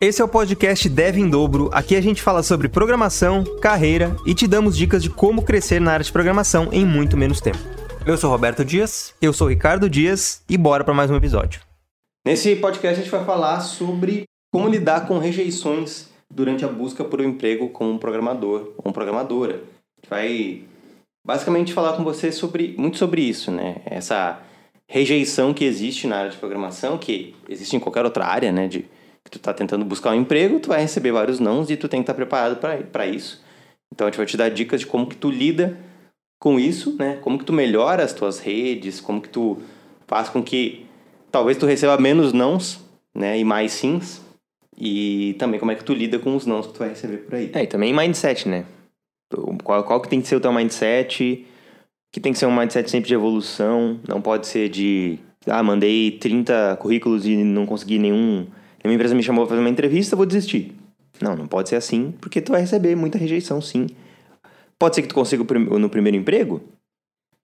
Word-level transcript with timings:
Esse 0.00 0.22
é 0.22 0.24
o 0.24 0.28
podcast 0.28 0.88
Dev 0.88 1.18
em 1.18 1.28
Dobro. 1.28 1.70
Aqui 1.72 1.96
a 1.96 2.00
gente 2.00 2.22
fala 2.22 2.40
sobre 2.44 2.68
programação, 2.68 3.42
carreira 3.60 4.14
e 4.24 4.32
te 4.32 4.46
damos 4.46 4.76
dicas 4.76 5.02
de 5.02 5.10
como 5.10 5.42
crescer 5.42 5.80
na 5.80 5.90
área 5.90 6.04
de 6.04 6.12
programação 6.12 6.68
em 6.72 6.86
muito 6.86 7.16
menos 7.16 7.40
tempo. 7.40 7.58
Eu 8.06 8.16
sou 8.16 8.30
Roberto 8.30 8.64
Dias, 8.64 9.12
eu 9.20 9.32
sou 9.32 9.48
Ricardo 9.48 9.90
Dias 9.90 10.44
e 10.48 10.56
bora 10.56 10.84
para 10.84 10.94
mais 10.94 11.10
um 11.10 11.16
episódio. 11.16 11.62
Nesse 12.24 12.54
podcast 12.54 13.00
a 13.00 13.02
gente 13.02 13.10
vai 13.10 13.24
falar 13.24 13.58
sobre 13.58 14.22
como 14.52 14.68
lidar 14.68 15.08
com 15.08 15.18
rejeições 15.18 16.08
durante 16.32 16.64
a 16.64 16.68
busca 16.68 17.02
por 17.02 17.20
um 17.20 17.24
emprego 17.24 17.68
como 17.70 17.90
um 17.90 17.98
programador 17.98 18.70
ou 18.78 18.92
programadora. 18.92 19.54
A 19.56 20.00
gente 20.00 20.08
vai 20.08 20.62
basicamente 21.26 21.72
falar 21.74 21.94
com 21.94 22.04
você 22.04 22.30
sobre 22.30 22.72
muito 22.78 22.98
sobre 22.98 23.20
isso, 23.20 23.50
né? 23.50 23.82
Essa 23.84 24.40
rejeição 24.88 25.52
que 25.52 25.64
existe 25.64 26.06
na 26.06 26.18
área 26.18 26.30
de 26.30 26.36
programação, 26.36 26.96
que 26.98 27.34
existe 27.48 27.74
em 27.74 27.80
qualquer 27.80 28.04
outra 28.04 28.26
área, 28.26 28.52
né? 28.52 28.68
De 28.68 28.86
tu 29.30 29.38
tá 29.38 29.52
tentando 29.52 29.84
buscar 29.84 30.10
um 30.10 30.14
emprego, 30.14 30.60
tu 30.60 30.68
vai 30.68 30.80
receber 30.80 31.12
vários 31.12 31.40
nãos 31.40 31.70
e 31.70 31.76
tu 31.76 31.88
tem 31.88 32.00
que 32.00 32.04
estar 32.04 32.14
tá 32.14 32.16
preparado 32.16 32.58
para 32.90 33.06
isso. 33.06 33.42
Então 33.92 34.06
a 34.06 34.10
gente 34.10 34.18
vai 34.18 34.26
te 34.26 34.36
dar 34.36 34.48
dicas 34.48 34.80
de 34.80 34.86
como 34.86 35.06
que 35.06 35.16
tu 35.16 35.30
lida 35.30 35.76
com 36.40 36.58
isso, 36.58 36.96
né? 36.98 37.18
Como 37.22 37.38
que 37.38 37.44
tu 37.44 37.52
melhora 37.52 38.04
as 38.04 38.12
tuas 38.12 38.38
redes, 38.38 39.00
como 39.00 39.20
que 39.20 39.28
tu 39.28 39.58
faz 40.06 40.28
com 40.28 40.42
que 40.42 40.86
talvez 41.30 41.56
tu 41.56 41.66
receba 41.66 41.98
menos 41.98 42.32
nãos, 42.32 42.80
né, 43.14 43.38
e 43.38 43.44
mais 43.44 43.72
sims. 43.72 44.22
E 44.80 45.34
também 45.38 45.58
como 45.58 45.72
é 45.72 45.74
que 45.74 45.82
tu 45.82 45.92
lida 45.92 46.18
com 46.18 46.36
os 46.36 46.46
nãos 46.46 46.68
que 46.68 46.74
tu 46.74 46.78
vai 46.78 46.90
receber 46.90 47.18
por 47.18 47.34
aí. 47.34 47.50
É, 47.52 47.64
e 47.64 47.66
também 47.66 47.92
mindset, 47.92 48.48
né? 48.48 48.64
Qual, 49.64 49.82
qual 49.82 50.00
que 50.00 50.08
tem 50.08 50.20
que 50.20 50.28
ser 50.28 50.36
o 50.36 50.40
teu 50.40 50.52
mindset? 50.52 51.44
Que 52.12 52.20
tem 52.20 52.32
que 52.32 52.38
ser 52.38 52.46
um 52.46 52.56
mindset 52.56 52.88
sempre 52.88 53.08
de 53.08 53.14
evolução, 53.14 53.98
não 54.08 54.22
pode 54.22 54.46
ser 54.46 54.68
de 54.68 55.18
ah, 55.46 55.62
mandei 55.62 56.12
30 56.12 56.76
currículos 56.80 57.26
e 57.26 57.36
não 57.36 57.66
consegui 57.66 57.98
nenhum 57.98 58.46
uma 58.84 58.94
empresa 58.94 59.14
me 59.14 59.22
chamou 59.22 59.44
para 59.44 59.50
fazer 59.50 59.60
uma 59.60 59.70
entrevista, 59.70 60.14
vou 60.14 60.26
desistir. 60.26 60.74
Não, 61.20 61.34
não 61.34 61.46
pode 61.46 61.68
ser 61.68 61.76
assim, 61.76 62.12
porque 62.20 62.40
tu 62.40 62.52
vai 62.52 62.60
receber 62.60 62.94
muita 62.94 63.18
rejeição, 63.18 63.60
sim. 63.60 63.86
Pode 64.78 64.94
ser 64.94 65.02
que 65.02 65.08
tu 65.08 65.14
consiga 65.14 65.42
no 65.42 65.90
primeiro 65.90 66.16
emprego. 66.16 66.62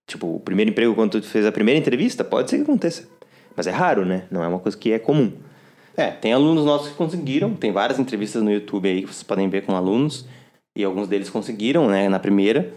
Tipo, 0.07 0.35
o 0.35 0.39
primeiro 0.39 0.71
emprego 0.71 0.95
quando 0.95 1.19
tu 1.19 1.27
fez 1.27 1.45
a 1.45 1.51
primeira 1.51 1.79
entrevista, 1.79 2.23
pode 2.23 2.49
ser 2.49 2.57
que 2.57 2.63
aconteça. 2.63 3.07
Mas 3.55 3.67
é 3.67 3.71
raro, 3.71 4.05
né? 4.05 4.25
Não 4.31 4.43
é 4.43 4.47
uma 4.47 4.59
coisa 4.59 4.77
que 4.77 4.91
é 4.91 4.99
comum. 4.99 5.33
É, 5.97 6.11
tem 6.11 6.33
alunos 6.33 6.65
nossos 6.65 6.89
que 6.89 6.95
conseguiram, 6.95 7.53
tem 7.53 7.71
várias 7.71 7.99
entrevistas 7.99 8.43
no 8.43 8.51
YouTube 8.51 8.87
aí 8.87 9.01
que 9.01 9.07
vocês 9.07 9.23
podem 9.23 9.49
ver 9.49 9.65
com 9.65 9.75
alunos, 9.75 10.25
e 10.77 10.83
alguns 10.83 11.07
deles 11.07 11.29
conseguiram, 11.29 11.87
né, 11.87 12.09
na 12.09 12.19
primeira. 12.19 12.73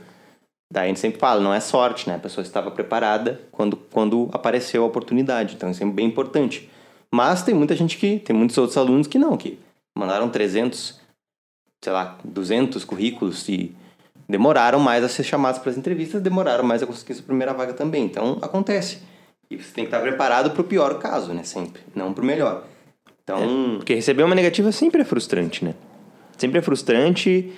Daí 0.72 0.84
a 0.84 0.88
gente 0.88 1.00
sempre 1.00 1.19
fala, 1.19 1.41
não 1.41 1.52
é 1.52 1.60
sorte, 1.60 2.08
né? 2.08 2.16
A 2.16 2.19
pessoa 2.19 2.42
estava 2.42 2.70
preparada 2.70 3.41
quando, 3.50 3.77
quando 3.77 4.28
apareceu 4.32 4.84
a 4.84 4.86
oportunidade. 4.86 5.54
Então 5.54 5.70
isso 5.70 5.82
é 5.82 5.86
bem 5.86 6.06
importante. 6.06 6.70
Mas 7.12 7.42
tem 7.42 7.54
muita 7.54 7.74
gente 7.74 7.96
que, 7.96 8.18
tem 8.18 8.34
muitos 8.36 8.56
outros 8.58 8.76
alunos 8.76 9.06
que 9.06 9.18
não, 9.18 9.36
que 9.36 9.58
mandaram 9.96 10.28
300, 10.28 11.00
sei 11.82 11.92
lá, 11.92 12.18
200 12.24 12.84
currículos 12.84 13.48
e 13.48 13.74
demoraram 14.28 14.78
mais 14.78 15.02
a 15.02 15.08
ser 15.08 15.24
chamados 15.24 15.60
para 15.60 15.70
as 15.70 15.78
entrevistas, 15.78 16.22
demoraram 16.22 16.64
mais 16.64 16.82
a 16.82 16.86
conseguir 16.86 17.14
sua 17.14 17.24
primeira 17.24 17.54
vaga 17.54 17.72
também. 17.72 18.04
Então, 18.04 18.38
acontece. 18.42 18.98
E 19.50 19.56
você 19.56 19.72
tem 19.72 19.84
que 19.84 19.88
estar 19.88 20.00
preparado 20.00 20.50
para 20.50 20.60
o 20.60 20.64
pior 20.64 20.98
caso, 20.98 21.32
né? 21.32 21.42
Sempre, 21.42 21.82
não 21.94 22.12
para 22.12 22.22
o 22.22 22.26
melhor. 22.26 22.64
Então... 23.22 23.74
É, 23.74 23.76
porque 23.78 23.94
receber 23.94 24.22
uma 24.22 24.34
negativa 24.34 24.70
sempre 24.70 25.00
é 25.00 25.04
frustrante, 25.04 25.64
né? 25.64 25.74
Sempre 26.36 26.58
é 26.58 26.62
frustrante, 26.62 27.52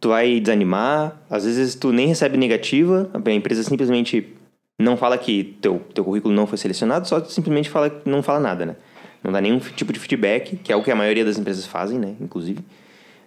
tu 0.00 0.08
vai 0.08 0.40
desanimar, 0.40 1.20
às 1.30 1.44
vezes 1.44 1.74
tu 1.74 1.92
nem 1.92 2.08
recebe 2.08 2.36
negativa, 2.36 3.08
a 3.14 3.30
empresa 3.30 3.62
simplesmente 3.62 4.34
não 4.78 4.96
fala 4.96 5.16
que 5.16 5.56
teu, 5.60 5.80
teu 5.94 6.04
currículo 6.04 6.34
não 6.34 6.46
foi 6.46 6.58
selecionado, 6.58 7.08
só 7.08 7.22
simplesmente 7.24 7.70
fala 7.70 8.02
não 8.04 8.22
fala 8.22 8.40
nada, 8.40 8.66
né? 8.66 8.76
Não 9.22 9.32
dá 9.32 9.40
nenhum 9.40 9.58
tipo 9.58 9.92
de 9.92 9.98
feedback, 9.98 10.56
que 10.56 10.72
é 10.72 10.76
o 10.76 10.82
que 10.82 10.90
a 10.90 10.96
maioria 10.96 11.24
das 11.24 11.38
empresas 11.38 11.66
fazem, 11.66 11.98
né? 11.98 12.14
Inclusive. 12.20 12.60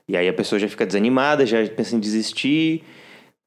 E 0.08 0.16
aí 0.16 0.28
a 0.28 0.34
pessoa 0.34 0.60
já 0.60 0.68
fica 0.68 0.86
desanimada, 0.86 1.46
já 1.46 1.58
pensa 1.68 1.96
em 1.96 2.00
desistir, 2.00 2.84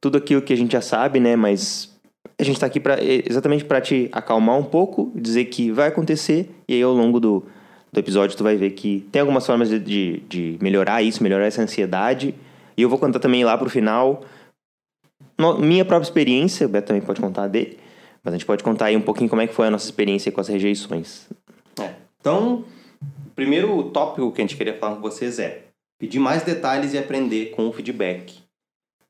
tudo 0.00 0.18
aquilo 0.18 0.42
que 0.42 0.52
a 0.52 0.56
gente 0.56 0.72
já 0.72 0.80
sabe, 0.80 1.20
né? 1.20 1.36
Mas 1.36 1.90
a 2.38 2.44
gente 2.44 2.56
está 2.56 2.66
aqui 2.66 2.80
pra, 2.80 2.98
exatamente 3.02 3.64
para 3.64 3.80
te 3.80 4.08
acalmar 4.12 4.58
um 4.58 4.64
pouco, 4.64 5.12
dizer 5.14 5.46
que 5.46 5.70
vai 5.70 5.88
acontecer, 5.88 6.50
e 6.68 6.74
aí 6.74 6.82
ao 6.82 6.92
longo 6.92 7.20
do, 7.20 7.44
do 7.92 8.00
episódio 8.00 8.36
tu 8.36 8.42
vai 8.42 8.56
ver 8.56 8.70
que 8.70 9.06
tem 9.12 9.20
algumas 9.20 9.46
formas 9.46 9.68
de, 9.68 9.78
de, 9.78 10.20
de 10.28 10.58
melhorar 10.60 11.02
isso, 11.02 11.22
melhorar 11.22 11.46
essa 11.46 11.62
ansiedade. 11.62 12.34
E 12.76 12.82
eu 12.82 12.88
vou 12.88 12.98
contar 12.98 13.20
também 13.20 13.44
lá 13.44 13.56
pro 13.56 13.70
final 13.70 14.24
no, 15.38 15.58
minha 15.58 15.84
própria 15.84 16.06
experiência, 16.06 16.66
o 16.66 16.68
Beto 16.68 16.88
também 16.88 17.02
pode 17.02 17.20
contar 17.20 17.48
dele, 17.48 17.78
mas 18.22 18.34
a 18.34 18.36
gente 18.36 18.46
pode 18.46 18.62
contar 18.62 18.86
aí 18.86 18.96
um 18.96 19.02
pouquinho 19.02 19.28
como 19.28 19.42
é 19.42 19.46
que 19.46 19.54
foi 19.54 19.66
a 19.66 19.70
nossa 19.70 19.86
experiência 19.86 20.30
com 20.30 20.40
as 20.40 20.48
rejeições. 20.48 21.28
É. 21.80 21.94
Então, 22.20 22.64
o 23.26 23.30
primeiro 23.34 23.82
tópico 23.90 24.30
que 24.30 24.40
a 24.40 24.44
gente 24.44 24.56
queria 24.56 24.78
falar 24.78 24.96
com 24.96 25.02
vocês 25.02 25.38
é 25.38 25.64
pedir 25.98 26.18
mais 26.18 26.42
detalhes 26.42 26.92
e 26.92 26.98
aprender 26.98 27.50
com 27.50 27.68
o 27.68 27.72
feedback. 27.72 28.40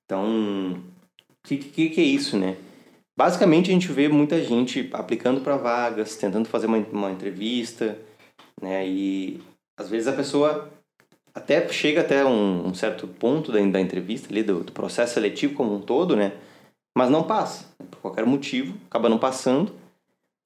Então, 0.05 0.73
o 0.73 1.49
que, 1.49 1.57
que, 1.57 1.89
que, 1.91 2.01
é 2.01 2.05
isso, 2.05 2.37
né? 2.37 2.57
Basicamente, 3.17 3.71
a 3.71 3.75
gente 3.75 3.91
vê 3.93 4.09
muita 4.09 4.43
gente 4.43 4.89
aplicando 4.93 5.41
para 5.41 5.57
vagas, 5.57 6.17
tentando 6.17 6.49
fazer 6.49 6.67
uma, 6.67 6.79
uma 6.93 7.11
entrevista, 7.11 7.99
né? 8.61 8.87
E 8.87 9.41
às 9.79 9.89
vezes 9.89 10.09
a 10.09 10.13
pessoa 10.13 10.71
até 11.35 11.67
chega 11.69 12.01
até 12.01 12.25
um, 12.25 12.69
um 12.69 12.75
certo 12.75 13.07
ponto 13.07 13.51
da, 13.51 13.61
da 13.61 13.81
entrevista 13.81 14.29
ali, 14.31 14.43
do, 14.43 14.63
do 14.63 14.73
processo 14.73 15.15
seletivo 15.15 15.55
como 15.55 15.75
um 15.75 15.81
todo, 15.81 16.15
né? 16.15 16.33
Mas 16.97 17.11
não 17.11 17.23
passa, 17.23 17.67
por 17.91 18.01
qualquer 18.01 18.27
motivo, 18.27 18.75
acaba 18.89 19.09
não 19.09 19.19
passando. 19.19 19.73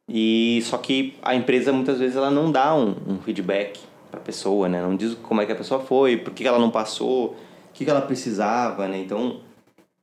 E 0.08 0.60
só 0.62 0.78
que 0.78 1.16
a 1.22 1.34
empresa 1.34 1.72
muitas 1.72 1.98
vezes 1.98 2.16
ela 2.16 2.30
não 2.30 2.50
dá 2.50 2.74
um, 2.74 2.94
um 3.08 3.18
feedback 3.18 3.80
para 4.10 4.20
a 4.20 4.22
pessoa, 4.22 4.68
né? 4.68 4.80
Não 4.80 4.96
diz 4.96 5.14
como 5.14 5.40
é 5.40 5.46
que 5.46 5.52
a 5.52 5.56
pessoa 5.56 5.80
foi, 5.80 6.16
por 6.16 6.32
que 6.32 6.46
ela 6.46 6.58
não 6.58 6.70
passou, 6.70 7.30
o 7.30 7.36
que 7.74 7.88
ela 7.88 8.00
precisava, 8.00 8.86
né? 8.86 8.98
Então 8.98 9.40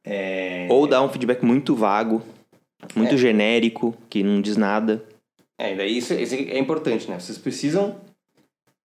é... 0.03 0.67
ou 0.69 0.85
dá 0.85 1.01
um 1.01 1.07
feedback 1.07 1.43
muito 1.43 1.73
vago, 1.73 2.21
muito 2.95 3.15
é. 3.15 3.17
genérico, 3.17 3.95
que 4.09 4.23
não 4.23 4.41
diz 4.41 4.57
nada. 4.57 5.03
É, 5.57 5.73
daí 5.75 5.97
isso, 5.97 6.13
isso 6.13 6.35
é 6.35 6.59
importante, 6.59 7.09
né? 7.09 7.17
Vocês 7.17 7.37
precisam 7.37 7.95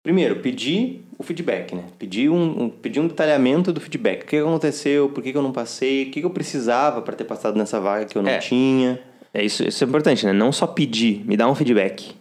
Primeiro, 0.09 0.37
pedir 0.37 1.05
o 1.19 1.23
feedback, 1.23 1.75
né? 1.75 1.85
Pedir 1.99 2.31
um, 2.31 2.63
um, 2.63 2.71
pedir 2.71 2.99
um 2.99 3.07
detalhamento 3.07 3.75
do 3.75 3.79
feedback. 3.79 4.23
O 4.23 4.27
que 4.27 4.37
aconteceu? 4.39 5.11
Por 5.11 5.23
que, 5.23 5.37
eu 5.37 5.43
não 5.43 5.53
passei? 5.53 6.05
O 6.05 6.11
que, 6.11 6.23
eu 6.23 6.31
precisava 6.31 7.03
para 7.03 7.15
ter 7.15 7.25
passado 7.25 7.59
nessa 7.59 7.79
vaga 7.79 8.07
que 8.07 8.17
eu 8.17 8.23
não 8.23 8.31
é. 8.31 8.39
tinha? 8.39 8.99
É 9.35 9.45
isso, 9.45 9.63
isso 9.69 9.85
é 9.85 9.87
importante, 9.87 10.25
né? 10.25 10.33
Não 10.33 10.51
só 10.51 10.67
pedir, 10.67 11.23
me 11.27 11.37
dá 11.37 11.47
um 11.47 11.55
feedback. 11.55 12.17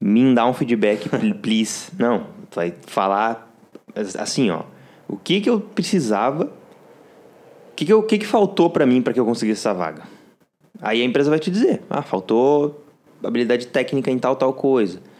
Me 0.00 0.34
dá 0.34 0.46
um 0.46 0.54
feedback, 0.54 1.06
please. 1.42 1.90
Não, 1.98 2.28
tu 2.50 2.54
vai 2.54 2.72
falar 2.86 3.54
assim, 4.18 4.48
ó. 4.48 4.62
O 5.06 5.18
que 5.18 5.42
que 5.42 5.50
eu 5.50 5.60
precisava? 5.60 6.44
O 6.44 7.74
que 7.76 7.84
que, 7.84 7.92
eu, 7.92 8.02
que, 8.04 8.16
que 8.16 8.26
faltou 8.26 8.70
para 8.70 8.86
mim 8.86 9.02
para 9.02 9.12
que 9.12 9.20
eu 9.20 9.26
conseguisse 9.26 9.60
essa 9.60 9.74
vaga? 9.74 10.04
Aí 10.80 11.02
a 11.02 11.04
empresa 11.04 11.28
vai 11.28 11.38
te 11.38 11.50
dizer: 11.50 11.82
ah, 11.90 12.00
faltou 12.00 12.82
habilidade 13.22 13.66
técnica 13.66 14.10
em 14.10 14.18
tal, 14.18 14.34
tal 14.34 14.54
coisa 14.54 15.11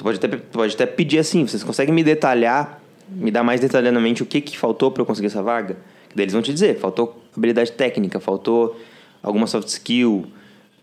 Tu 0.00 0.02
pode 0.02 0.16
até, 0.16 0.28
pode 0.28 0.74
até 0.74 0.86
pedir 0.86 1.18
assim, 1.18 1.46
vocês 1.46 1.62
conseguem 1.62 1.94
me 1.94 2.02
detalhar, 2.02 2.80
me 3.06 3.30
dar 3.30 3.44
mais 3.44 3.60
detalhadamente 3.60 4.22
o 4.22 4.26
que, 4.26 4.40
que 4.40 4.56
faltou 4.56 4.90
para 4.90 5.02
eu 5.02 5.06
conseguir 5.06 5.26
essa 5.26 5.42
vaga? 5.42 5.76
Daí 6.14 6.24
eles 6.24 6.32
vão 6.32 6.40
te 6.40 6.54
dizer, 6.54 6.78
faltou 6.78 7.22
habilidade 7.36 7.72
técnica, 7.72 8.18
faltou 8.18 8.80
alguma 9.22 9.46
soft 9.46 9.68
skill, 9.68 10.24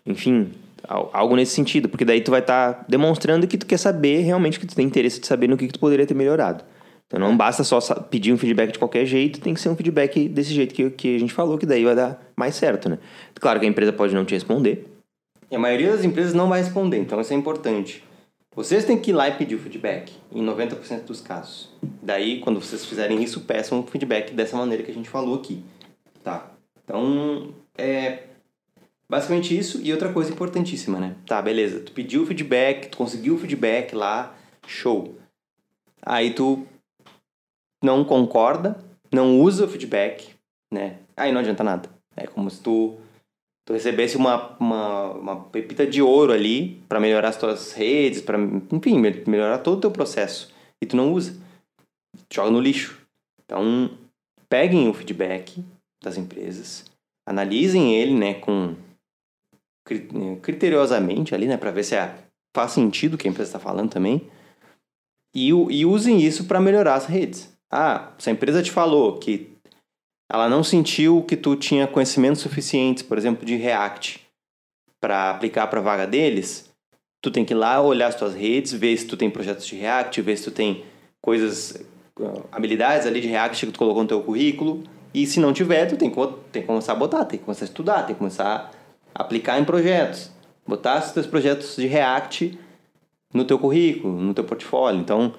enfim, 0.05 0.51
algo 0.87 1.35
nesse 1.35 1.55
sentido, 1.55 1.89
porque 1.89 2.05
daí 2.05 2.21
tu 2.21 2.29
vai 2.29 2.41
estar 2.41 2.73
tá 2.73 2.85
demonstrando 2.87 3.47
que 3.47 3.57
tu 3.57 3.65
quer 3.65 3.79
saber 3.79 4.19
realmente 4.19 4.59
que 4.59 4.67
tu 4.67 4.75
tem 4.75 4.85
interesse 4.85 5.19
de 5.19 5.25
saber 5.25 5.47
no 5.47 5.57
que, 5.57 5.65
que 5.65 5.73
tu 5.73 5.79
poderia 5.79 6.05
ter 6.05 6.13
melhorado. 6.13 6.63
Então 7.07 7.19
não 7.19 7.35
basta 7.35 7.63
só 7.63 7.79
pedir 7.95 8.31
um 8.31 8.37
feedback 8.37 8.73
de 8.73 8.77
qualquer 8.77 9.07
jeito, 9.07 9.41
tem 9.41 9.55
que 9.55 9.59
ser 9.59 9.69
um 9.69 9.75
feedback 9.75 10.29
desse 10.29 10.53
jeito 10.53 10.75
que, 10.75 10.91
que 10.91 11.15
a 11.15 11.19
gente 11.19 11.33
falou, 11.33 11.57
que 11.57 11.65
daí 11.65 11.83
vai 11.83 11.95
dar 11.95 12.23
mais 12.35 12.53
certo, 12.53 12.87
né? 12.87 12.99
Claro 13.39 13.59
que 13.59 13.65
a 13.65 13.69
empresa 13.69 13.91
pode 13.91 14.13
não 14.13 14.25
te 14.25 14.35
responder. 14.35 14.85
E 15.49 15.55
a 15.55 15.59
maioria 15.59 15.93
das 15.93 16.05
empresas 16.05 16.35
não 16.35 16.47
vai 16.47 16.61
responder, 16.61 16.99
então 16.99 17.19
isso 17.19 17.33
é 17.33 17.35
importante. 17.35 18.05
Vocês 18.57 18.85
têm 18.85 18.99
que 18.99 19.11
ir 19.11 19.13
lá 19.13 19.29
e 19.29 19.37
pedir 19.37 19.53
o 19.53 19.59
feedback, 19.59 20.11
em 20.31 20.43
90% 20.43 21.03
dos 21.03 21.21
casos. 21.21 21.69
Daí, 22.01 22.39
quando 22.39 22.59
vocês 22.59 22.83
fizerem 22.83 23.21
isso, 23.21 23.41
peçam 23.41 23.85
feedback 23.85 24.33
dessa 24.33 24.57
maneira 24.57 24.81
que 24.81 24.89
a 24.89 24.93
gente 24.95 25.07
falou 25.07 25.35
aqui. 25.35 25.63
Tá? 26.23 26.49
Então, 26.83 27.53
é 27.77 28.23
basicamente 29.07 29.55
isso. 29.55 29.79
E 29.83 29.93
outra 29.93 30.11
coisa 30.11 30.31
importantíssima, 30.31 30.99
né? 30.99 31.15
Tá, 31.27 31.39
beleza. 31.39 31.81
Tu 31.81 31.91
pediu 31.91 32.23
o 32.23 32.25
feedback, 32.25 32.89
tu 32.89 32.97
conseguiu 32.97 33.35
o 33.35 33.37
feedback 33.37 33.93
lá, 33.93 34.35
show. 34.65 35.15
Aí 36.01 36.33
tu 36.33 36.65
não 37.83 38.03
concorda, 38.03 38.83
não 39.13 39.39
usa 39.39 39.65
o 39.65 39.69
feedback, 39.69 40.33
né? 40.73 40.97
Aí 41.15 41.31
não 41.31 41.41
adianta 41.41 41.63
nada. 41.63 41.87
É 42.15 42.25
como 42.25 42.49
se 42.49 42.59
tu 42.59 42.97
tu 43.67 43.73
recebesse 43.73 44.15
uma, 44.15 44.55
uma, 44.59 45.11
uma 45.11 45.35
pepita 45.49 45.85
de 45.85 46.01
ouro 46.01 46.31
ali 46.31 46.81
para 46.87 47.01
melhorar 47.01 47.27
as 47.27 47.37
tuas 47.37 47.73
redes, 47.73 48.21
para 48.21 48.39
enfim, 48.71 48.97
melhorar 49.27 49.57
todo 49.57 49.77
o 49.77 49.81
teu 49.81 49.91
processo 49.91 50.55
e 50.81 50.85
tu 50.85 50.95
não 50.95 51.11
usa. 51.11 51.37
Joga 52.31 52.49
no 52.49 52.61
lixo. 52.61 53.05
Então, 53.43 53.91
peguem 54.47 54.87
o 54.87 54.93
feedback 54.93 55.61
das 56.01 56.17
empresas, 56.17 56.85
analisem 57.27 57.93
ele, 57.93 58.13
né, 58.13 58.35
com 58.35 58.73
criteriosamente 60.41 61.35
ali, 61.35 61.45
né, 61.45 61.57
para 61.57 61.71
ver 61.71 61.83
se 61.83 61.95
é, 61.95 62.15
faz 62.55 62.71
sentido 62.71 63.15
o 63.15 63.17
que 63.17 63.27
a 63.27 63.31
empresa 63.31 63.49
está 63.49 63.59
falando 63.59 63.89
também. 63.89 64.29
e, 65.35 65.49
e 65.49 65.85
usem 65.85 66.21
isso 66.21 66.45
para 66.45 66.61
melhorar 66.61 66.95
as 66.95 67.05
redes. 67.05 67.53
Ah, 67.69 68.13
se 68.17 68.29
a 68.29 68.33
empresa 68.33 68.63
te 68.63 68.71
falou 68.71 69.19
que 69.19 69.56
ela 70.29 70.49
não 70.49 70.63
sentiu 70.63 71.23
que 71.23 71.37
tu 71.37 71.55
tinha 71.55 71.87
conhecimentos 71.87 72.41
suficientes, 72.41 73.01
por 73.01 73.17
exemplo, 73.17 73.45
de 73.45 73.55
React, 73.55 74.19
para 74.99 75.31
aplicar 75.31 75.67
para 75.67 75.79
a 75.79 75.83
vaga 75.83 76.07
deles, 76.07 76.69
tu 77.21 77.31
tem 77.31 77.45
que 77.45 77.53
ir 77.53 77.57
lá 77.57 77.81
olhar 77.81 78.07
as 78.07 78.15
tuas 78.15 78.33
redes, 78.33 78.73
ver 78.73 78.97
se 78.97 79.05
tu 79.05 79.15
tem 79.15 79.29
projetos 79.29 79.65
de 79.65 79.75
React, 79.75 80.21
ver 80.21 80.37
se 80.37 80.43
tu 80.43 80.51
tem 80.51 80.83
coisas, 81.21 81.85
ah, 82.19 82.41
habilidades 82.51 83.07
ali 83.07 83.21
de 83.21 83.27
React 83.27 83.65
que 83.67 83.71
tu 83.71 83.79
colocou 83.79 84.01
no 84.03 84.07
teu 84.07 84.21
currículo. 84.21 84.83
E 85.13 85.25
se 85.25 85.39
não 85.39 85.53
tiver, 85.53 85.85
tu 85.85 85.95
tem 85.95 86.09
que, 86.09 86.15
tem 86.51 86.61
que 86.61 86.67
começar 86.67 86.91
a 86.91 86.95
botar, 86.95 87.25
tem 87.25 87.39
que 87.39 87.45
começar 87.45 87.65
a 87.65 87.67
estudar, 87.67 88.03
tem 88.03 88.13
que 88.13 88.19
começar 88.19 88.71
a 89.15 89.21
aplicar 89.21 89.59
em 89.59 89.65
projetos. 89.65 90.31
Botar 90.67 90.99
os 90.99 91.11
teus 91.11 91.25
projetos 91.25 91.75
de 91.75 91.87
React 91.87 92.59
no 93.33 93.45
teu 93.45 93.57
currículo, 93.57 94.19
no 94.19 94.33
teu 94.33 94.43
portfólio. 94.43 94.99
Então, 94.99 95.33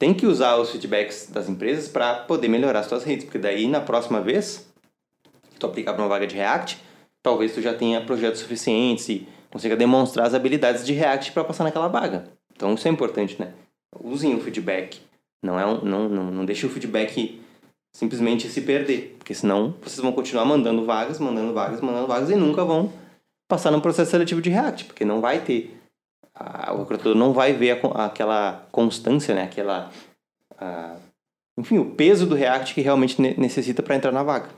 tem 0.00 0.14
que 0.14 0.26
usar 0.26 0.56
os 0.56 0.70
feedbacks 0.70 1.28
das 1.30 1.46
empresas 1.46 1.86
para 1.86 2.14
poder 2.14 2.48
melhorar 2.48 2.80
as 2.80 2.88
tuas 2.88 3.04
redes, 3.04 3.26
porque 3.26 3.38
daí 3.38 3.68
na 3.68 3.82
próxima 3.82 4.18
vez 4.18 4.66
que 5.52 5.58
tu 5.58 5.66
aplicar 5.66 5.92
para 5.92 6.02
uma 6.02 6.08
vaga 6.08 6.26
de 6.26 6.34
React, 6.34 6.82
talvez 7.22 7.52
tu 7.52 7.60
já 7.60 7.74
tenha 7.74 8.00
projetos 8.00 8.40
suficientes 8.40 9.06
e 9.10 9.28
consiga 9.50 9.76
demonstrar 9.76 10.26
as 10.26 10.32
habilidades 10.32 10.86
de 10.86 10.94
React 10.94 11.32
para 11.32 11.44
passar 11.44 11.64
naquela 11.64 11.86
vaga. 11.86 12.24
Então 12.56 12.72
isso 12.72 12.88
é 12.88 12.90
importante, 12.90 13.36
né? 13.38 13.52
Usem 14.02 14.34
o 14.34 14.40
feedback. 14.40 15.02
Não 15.42 15.60
é 15.60 15.66
um, 15.66 15.84
não, 15.84 16.08
não, 16.08 16.30
não 16.30 16.44
deixe 16.46 16.64
o 16.64 16.70
feedback 16.70 17.38
simplesmente 17.92 18.48
se 18.48 18.62
perder, 18.62 19.16
porque 19.18 19.34
senão 19.34 19.74
vocês 19.82 20.00
vão 20.00 20.12
continuar 20.12 20.46
mandando 20.46 20.86
vagas, 20.86 21.18
mandando 21.18 21.52
vagas, 21.52 21.82
mandando 21.82 22.06
vagas 22.06 22.30
e 22.30 22.36
nunca 22.36 22.64
vão 22.64 22.90
passar 23.46 23.70
no 23.70 23.82
processo 23.82 24.12
seletivo 24.12 24.40
de 24.40 24.48
React, 24.48 24.86
porque 24.86 25.04
não 25.04 25.20
vai 25.20 25.40
ter 25.40 25.78
o 26.72 26.78
recrutador 26.78 27.14
não 27.14 27.32
vai 27.32 27.52
ver 27.52 27.80
a, 27.94 28.04
aquela 28.06 28.66
constância, 28.70 29.34
né? 29.34 29.44
Aquela 29.44 29.90
a, 30.58 30.96
enfim, 31.58 31.78
o 31.78 31.84
peso 31.84 32.26
do 32.26 32.34
React 32.34 32.74
que 32.74 32.80
realmente 32.80 33.20
ne 33.20 33.34
necessita 33.36 33.82
para 33.82 33.94
entrar 33.94 34.12
na 34.12 34.22
vaga. 34.22 34.48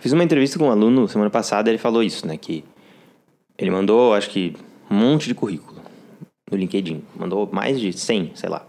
Fiz 0.00 0.12
uma 0.12 0.24
entrevista 0.24 0.58
com 0.58 0.66
um 0.66 0.70
aluno 0.70 1.08
semana 1.08 1.30
passada, 1.30 1.68
ele 1.68 1.78
falou 1.78 2.02
isso, 2.02 2.26
né, 2.26 2.36
que 2.36 2.64
ele 3.56 3.70
mandou, 3.70 4.14
acho 4.14 4.30
que 4.30 4.56
um 4.90 4.94
monte 4.94 5.26
de 5.28 5.34
currículo 5.34 5.78
no 6.50 6.56
LinkedIn, 6.56 7.04
mandou 7.16 7.48
mais 7.52 7.78
de 7.78 7.92
100, 7.92 8.32
sei 8.34 8.48
lá. 8.48 8.64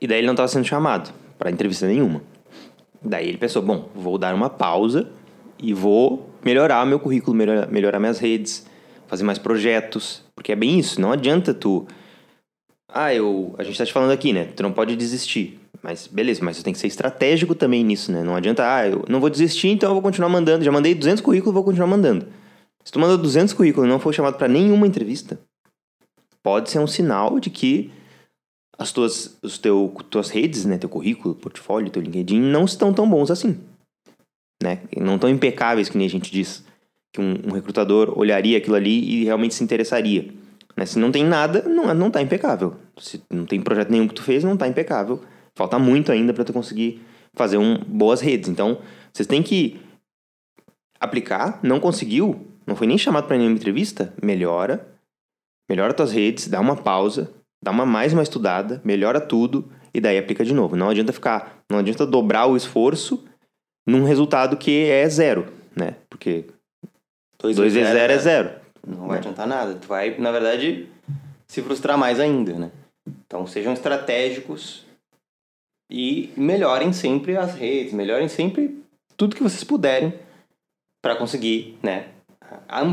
E 0.00 0.06
daí 0.06 0.18
ele 0.18 0.26
não 0.26 0.34
estava 0.34 0.48
sendo 0.48 0.64
chamado 0.64 1.12
para 1.38 1.50
entrevista 1.50 1.86
nenhuma. 1.86 2.22
Daí 3.02 3.28
ele 3.28 3.38
pensou, 3.38 3.62
bom, 3.62 3.88
vou 3.94 4.18
dar 4.18 4.34
uma 4.34 4.50
pausa 4.50 5.08
e 5.58 5.72
vou 5.72 6.28
melhorar 6.44 6.84
meu 6.84 6.98
currículo, 6.98 7.36
melhorar, 7.36 7.68
melhorar 7.68 8.00
minhas 8.00 8.18
redes, 8.18 8.66
fazer 9.06 9.24
mais 9.24 9.38
projetos, 9.38 10.22
porque 10.34 10.52
é 10.52 10.56
bem 10.56 10.78
isso, 10.78 11.00
não 11.00 11.12
adianta 11.12 11.54
tu 11.54 11.86
ah, 12.92 13.12
eu, 13.12 13.54
a 13.58 13.62
gente 13.62 13.76
tá 13.76 13.84
te 13.84 13.92
falando 13.92 14.12
aqui, 14.12 14.32
né? 14.32 14.46
Tu 14.56 14.62
não 14.62 14.72
pode 14.72 14.96
desistir. 14.96 15.60
Mas 15.82 16.06
beleza, 16.06 16.42
mas 16.42 16.56
tu 16.56 16.64
tem 16.64 16.72
que 16.72 16.78
ser 16.78 16.86
estratégico 16.86 17.54
também 17.54 17.84
nisso, 17.84 18.10
né? 18.10 18.22
Não 18.22 18.34
adianta, 18.34 18.74
ah, 18.74 18.88
eu 18.88 19.04
não 19.08 19.20
vou 19.20 19.28
desistir, 19.28 19.68
então 19.68 19.90
eu 19.90 19.94
vou 19.94 20.02
continuar 20.02 20.28
mandando. 20.28 20.64
Já 20.64 20.72
mandei 20.72 20.94
200 20.94 21.20
currículos, 21.20 21.52
vou 21.52 21.64
continuar 21.64 21.88
mandando. 21.88 22.26
Se 22.84 22.92
tu 22.92 22.98
mandou 22.98 23.18
200 23.18 23.52
currículos 23.52 23.86
e 23.86 23.90
não 23.90 23.98
for 23.98 24.14
chamado 24.14 24.38
para 24.38 24.48
nenhuma 24.48 24.86
entrevista, 24.86 25.38
pode 26.42 26.70
ser 26.70 26.78
um 26.78 26.86
sinal 26.86 27.38
de 27.38 27.50
que 27.50 27.92
as 28.78 28.92
tuas, 28.92 29.36
os 29.42 29.58
teu, 29.58 29.94
tuas 30.08 30.30
redes, 30.30 30.64
né, 30.64 30.78
teu 30.78 30.88
currículo, 30.88 31.34
portfólio, 31.34 31.90
teu 31.90 32.00
LinkedIn 32.00 32.40
não 32.40 32.64
estão 32.64 32.94
tão 32.94 33.08
bons 33.08 33.30
assim, 33.30 33.58
né? 34.62 34.80
Não 34.96 35.18
tão 35.18 35.28
impecáveis 35.28 35.88
que 35.88 35.98
nem 35.98 36.06
a 36.06 36.10
gente 36.10 36.30
diz 36.30 36.64
que 37.16 37.20
um, 37.20 37.34
um 37.46 37.52
recrutador 37.52 38.16
olharia 38.16 38.58
aquilo 38.58 38.76
ali 38.76 39.22
e 39.22 39.24
realmente 39.24 39.54
se 39.54 39.64
interessaria. 39.64 40.28
Né? 40.76 40.84
Se 40.84 40.98
não 40.98 41.10
tem 41.10 41.24
nada, 41.24 41.62
não, 41.62 41.92
não 41.94 42.10
tá 42.10 42.20
impecável. 42.20 42.76
Se 42.98 43.22
não 43.30 43.46
tem 43.46 43.60
projeto 43.60 43.90
nenhum 43.90 44.06
que 44.06 44.14
tu 44.14 44.22
fez, 44.22 44.44
não 44.44 44.56
tá 44.56 44.68
impecável. 44.68 45.22
Falta 45.54 45.78
muito 45.78 46.12
ainda 46.12 46.34
para 46.34 46.44
tu 46.44 46.52
conseguir 46.52 47.02
fazer 47.34 47.56
um, 47.56 47.78
boas 47.78 48.20
redes. 48.20 48.50
Então, 48.50 48.78
vocês 49.12 49.26
têm 49.26 49.42
que 49.42 49.80
aplicar, 51.00 51.58
não 51.62 51.80
conseguiu, 51.80 52.46
não 52.66 52.76
foi 52.76 52.86
nem 52.86 52.98
chamado 52.98 53.26
para 53.26 53.36
nenhuma 53.38 53.56
entrevista, 53.56 54.12
melhora, 54.22 54.86
melhora 55.68 55.94
tuas 55.94 56.12
redes, 56.12 56.48
dá 56.48 56.60
uma 56.60 56.76
pausa, 56.76 57.30
dá 57.62 57.70
uma 57.70 57.86
mais 57.86 58.12
uma 58.12 58.22
estudada, 58.22 58.80
melhora 58.84 59.20
tudo 59.20 59.70
e 59.94 60.00
daí 60.00 60.18
aplica 60.18 60.44
de 60.44 60.52
novo. 60.52 60.76
Não 60.76 60.90
adianta 60.90 61.12
ficar, 61.12 61.62
não 61.70 61.78
adianta 61.78 62.06
dobrar 62.06 62.46
o 62.46 62.56
esforço 62.56 63.24
num 63.86 64.04
resultado 64.04 64.56
que 64.56 64.84
é 64.90 65.08
zero, 65.08 65.46
né? 65.74 65.96
Porque 66.10 66.46
2 67.54 67.74
vezes 67.74 67.92
0 67.92 68.12
é 68.12 68.18
0. 68.18 68.50
Não 68.86 69.06
vai 69.06 69.18
adiantar 69.18 69.46
nada. 69.46 69.74
Tu 69.74 69.86
vai, 69.86 70.18
na 70.18 70.32
verdade, 70.32 70.88
se 71.46 71.62
frustrar 71.62 71.98
mais 71.98 72.18
ainda, 72.18 72.54
né? 72.54 72.70
Então 73.06 73.46
sejam 73.46 73.72
estratégicos 73.72 74.84
e 75.90 76.32
melhorem 76.36 76.92
sempre 76.92 77.36
as 77.36 77.54
redes, 77.54 77.92
melhorem 77.92 78.28
sempre 78.28 78.82
tudo 79.16 79.36
que 79.36 79.42
vocês 79.42 79.62
puderem 79.62 80.12
para 81.02 81.14
conseguir, 81.16 81.78
né, 81.82 82.08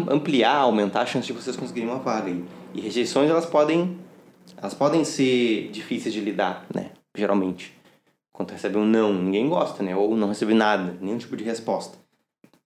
ampliar, 0.08 0.58
aumentar 0.58 1.02
a 1.02 1.06
chance 1.06 1.26
de 1.26 1.34
vocês 1.34 1.56
conseguirem 1.56 1.90
uma 1.90 2.00
vaga. 2.00 2.32
E 2.74 2.82
rejeições 2.82 3.30
elas 3.30 3.46
podem 3.46 3.98
elas 4.58 4.74
podem 4.74 5.04
ser 5.04 5.70
difíceis 5.72 6.14
de 6.14 6.20
lidar, 6.20 6.66
né, 6.74 6.92
geralmente. 7.16 7.74
Quando 8.32 8.52
recebe 8.52 8.78
um 8.78 8.86
não, 8.86 9.14
ninguém 9.14 9.48
gosta, 9.48 9.82
né, 9.82 9.96
ou 9.96 10.16
não 10.16 10.28
recebe 10.28 10.54
nada, 10.54 10.96
nenhum 11.02 11.18
tipo 11.18 11.36
de 11.36 11.44
resposta. 11.44 11.98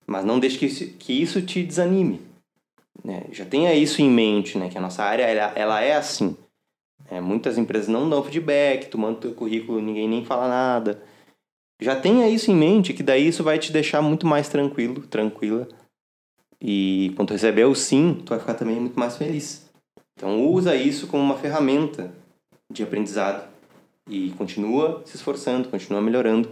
Mas 0.08 0.24
não 0.24 0.40
deixe 0.40 0.58
que 0.58 0.66
isso, 0.66 0.88
que 0.98 1.14
isso 1.14 1.42
te 1.42 1.64
desanime. 1.64 2.22
Né? 3.04 3.26
Já 3.32 3.46
tenha 3.46 3.74
isso 3.74 4.02
em 4.02 4.10
mente, 4.10 4.58
né? 4.58 4.70
que 4.70 4.78
a 4.78 4.82
nossa 4.82 5.04
área 5.04 5.24
ela, 5.24 5.54
ela 5.56 5.82
é 5.82 5.96
assim. 5.96 6.36
É, 7.10 7.22
muitas 7.22 7.58
empresas 7.58 7.88
não 7.88 8.10
dão 8.10 8.24
feedback, 8.24 8.90
tu 8.90 8.98
manda 8.98 9.18
o 9.18 9.22
teu 9.22 9.34
currículo, 9.34 9.82
ninguém 9.82 10.08
nem 10.08 10.26
fala 10.26 10.48
nada. 10.48 11.02
Já 11.80 11.96
tenha 11.96 12.28
isso 12.28 12.50
em 12.50 12.56
mente, 12.56 12.94
que 12.94 13.04
daí 13.04 13.28
isso 13.28 13.44
vai 13.44 13.60
te 13.60 13.72
deixar 13.72 14.02
muito 14.02 14.26
mais 14.26 14.50
tranquilo, 14.50 15.02
tranquila. 15.08 15.68
E 16.60 17.14
quando 17.16 17.30
tu 17.30 17.34
receber 17.34 17.66
o 17.66 17.76
sim, 17.76 18.22
tu 18.26 18.30
vai 18.30 18.40
ficar 18.40 18.56
também 18.56 18.80
muito 18.80 19.00
mais 19.00 19.16
feliz. 19.16 19.70
Então 20.18 20.44
usa 20.48 20.76
isso 20.76 21.08
como 21.08 21.22
uma 21.22 21.38
ferramenta 21.38 22.12
de 22.72 22.82
aprendizado 22.82 23.48
e 24.10 24.32
continua 24.32 25.04
se 25.06 25.16
esforçando, 25.16 25.70
continua 25.70 26.02
melhorando 26.02 26.50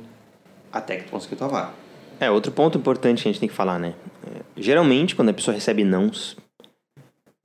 até 0.71 0.97
que 0.97 1.05
tu 1.05 1.11
consiga 1.11 1.35
tua 1.35 1.47
vaga. 1.47 1.84
É, 2.19 2.31
outro 2.31 2.51
ponto 2.51 2.77
importante 2.77 3.23
que 3.23 3.29
a 3.29 3.31
gente 3.31 3.39
tem 3.39 3.49
que 3.49 3.55
falar, 3.55 3.77
né? 3.77 3.93
É, 4.25 4.41
geralmente, 4.55 5.15
quando 5.15 5.29
a 5.29 5.33
pessoa 5.33 5.53
recebe 5.53 5.83
nãos, 5.83 6.37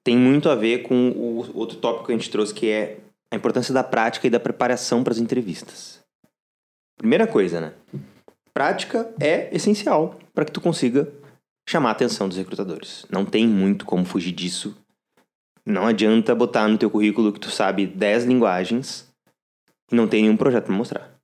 tem 0.04 0.16
muito 0.16 0.48
a 0.48 0.54
ver 0.54 0.82
com 0.82 1.10
o 1.10 1.58
outro 1.58 1.78
tópico 1.78 2.06
que 2.06 2.12
a 2.12 2.16
gente 2.16 2.30
trouxe, 2.30 2.54
que 2.54 2.70
é 2.70 2.98
a 3.32 3.36
importância 3.36 3.74
da 3.74 3.82
prática 3.82 4.26
e 4.26 4.30
da 4.30 4.40
preparação 4.40 5.02
para 5.02 5.12
as 5.12 5.18
entrevistas. 5.18 6.00
Primeira 6.96 7.26
coisa, 7.26 7.60
né? 7.60 7.72
Prática 8.54 9.12
é 9.20 9.54
essencial 9.54 10.18
para 10.34 10.44
que 10.44 10.52
tu 10.52 10.60
consiga 10.60 11.12
chamar 11.68 11.90
a 11.90 11.92
atenção 11.92 12.28
dos 12.28 12.36
recrutadores. 12.36 13.06
Não 13.10 13.24
tem 13.24 13.46
muito 13.46 13.84
como 13.84 14.04
fugir 14.04 14.32
disso. 14.32 14.76
Não 15.64 15.86
adianta 15.86 16.34
botar 16.34 16.66
no 16.68 16.78
teu 16.78 16.90
currículo 16.90 17.32
que 17.32 17.40
tu 17.40 17.50
sabe 17.50 17.86
10 17.86 18.24
linguagens 18.24 19.08
e 19.90 19.94
não 19.94 20.08
tem 20.08 20.22
nenhum 20.22 20.36
projeto 20.36 20.66
para 20.66 20.74
mostrar 20.74 21.19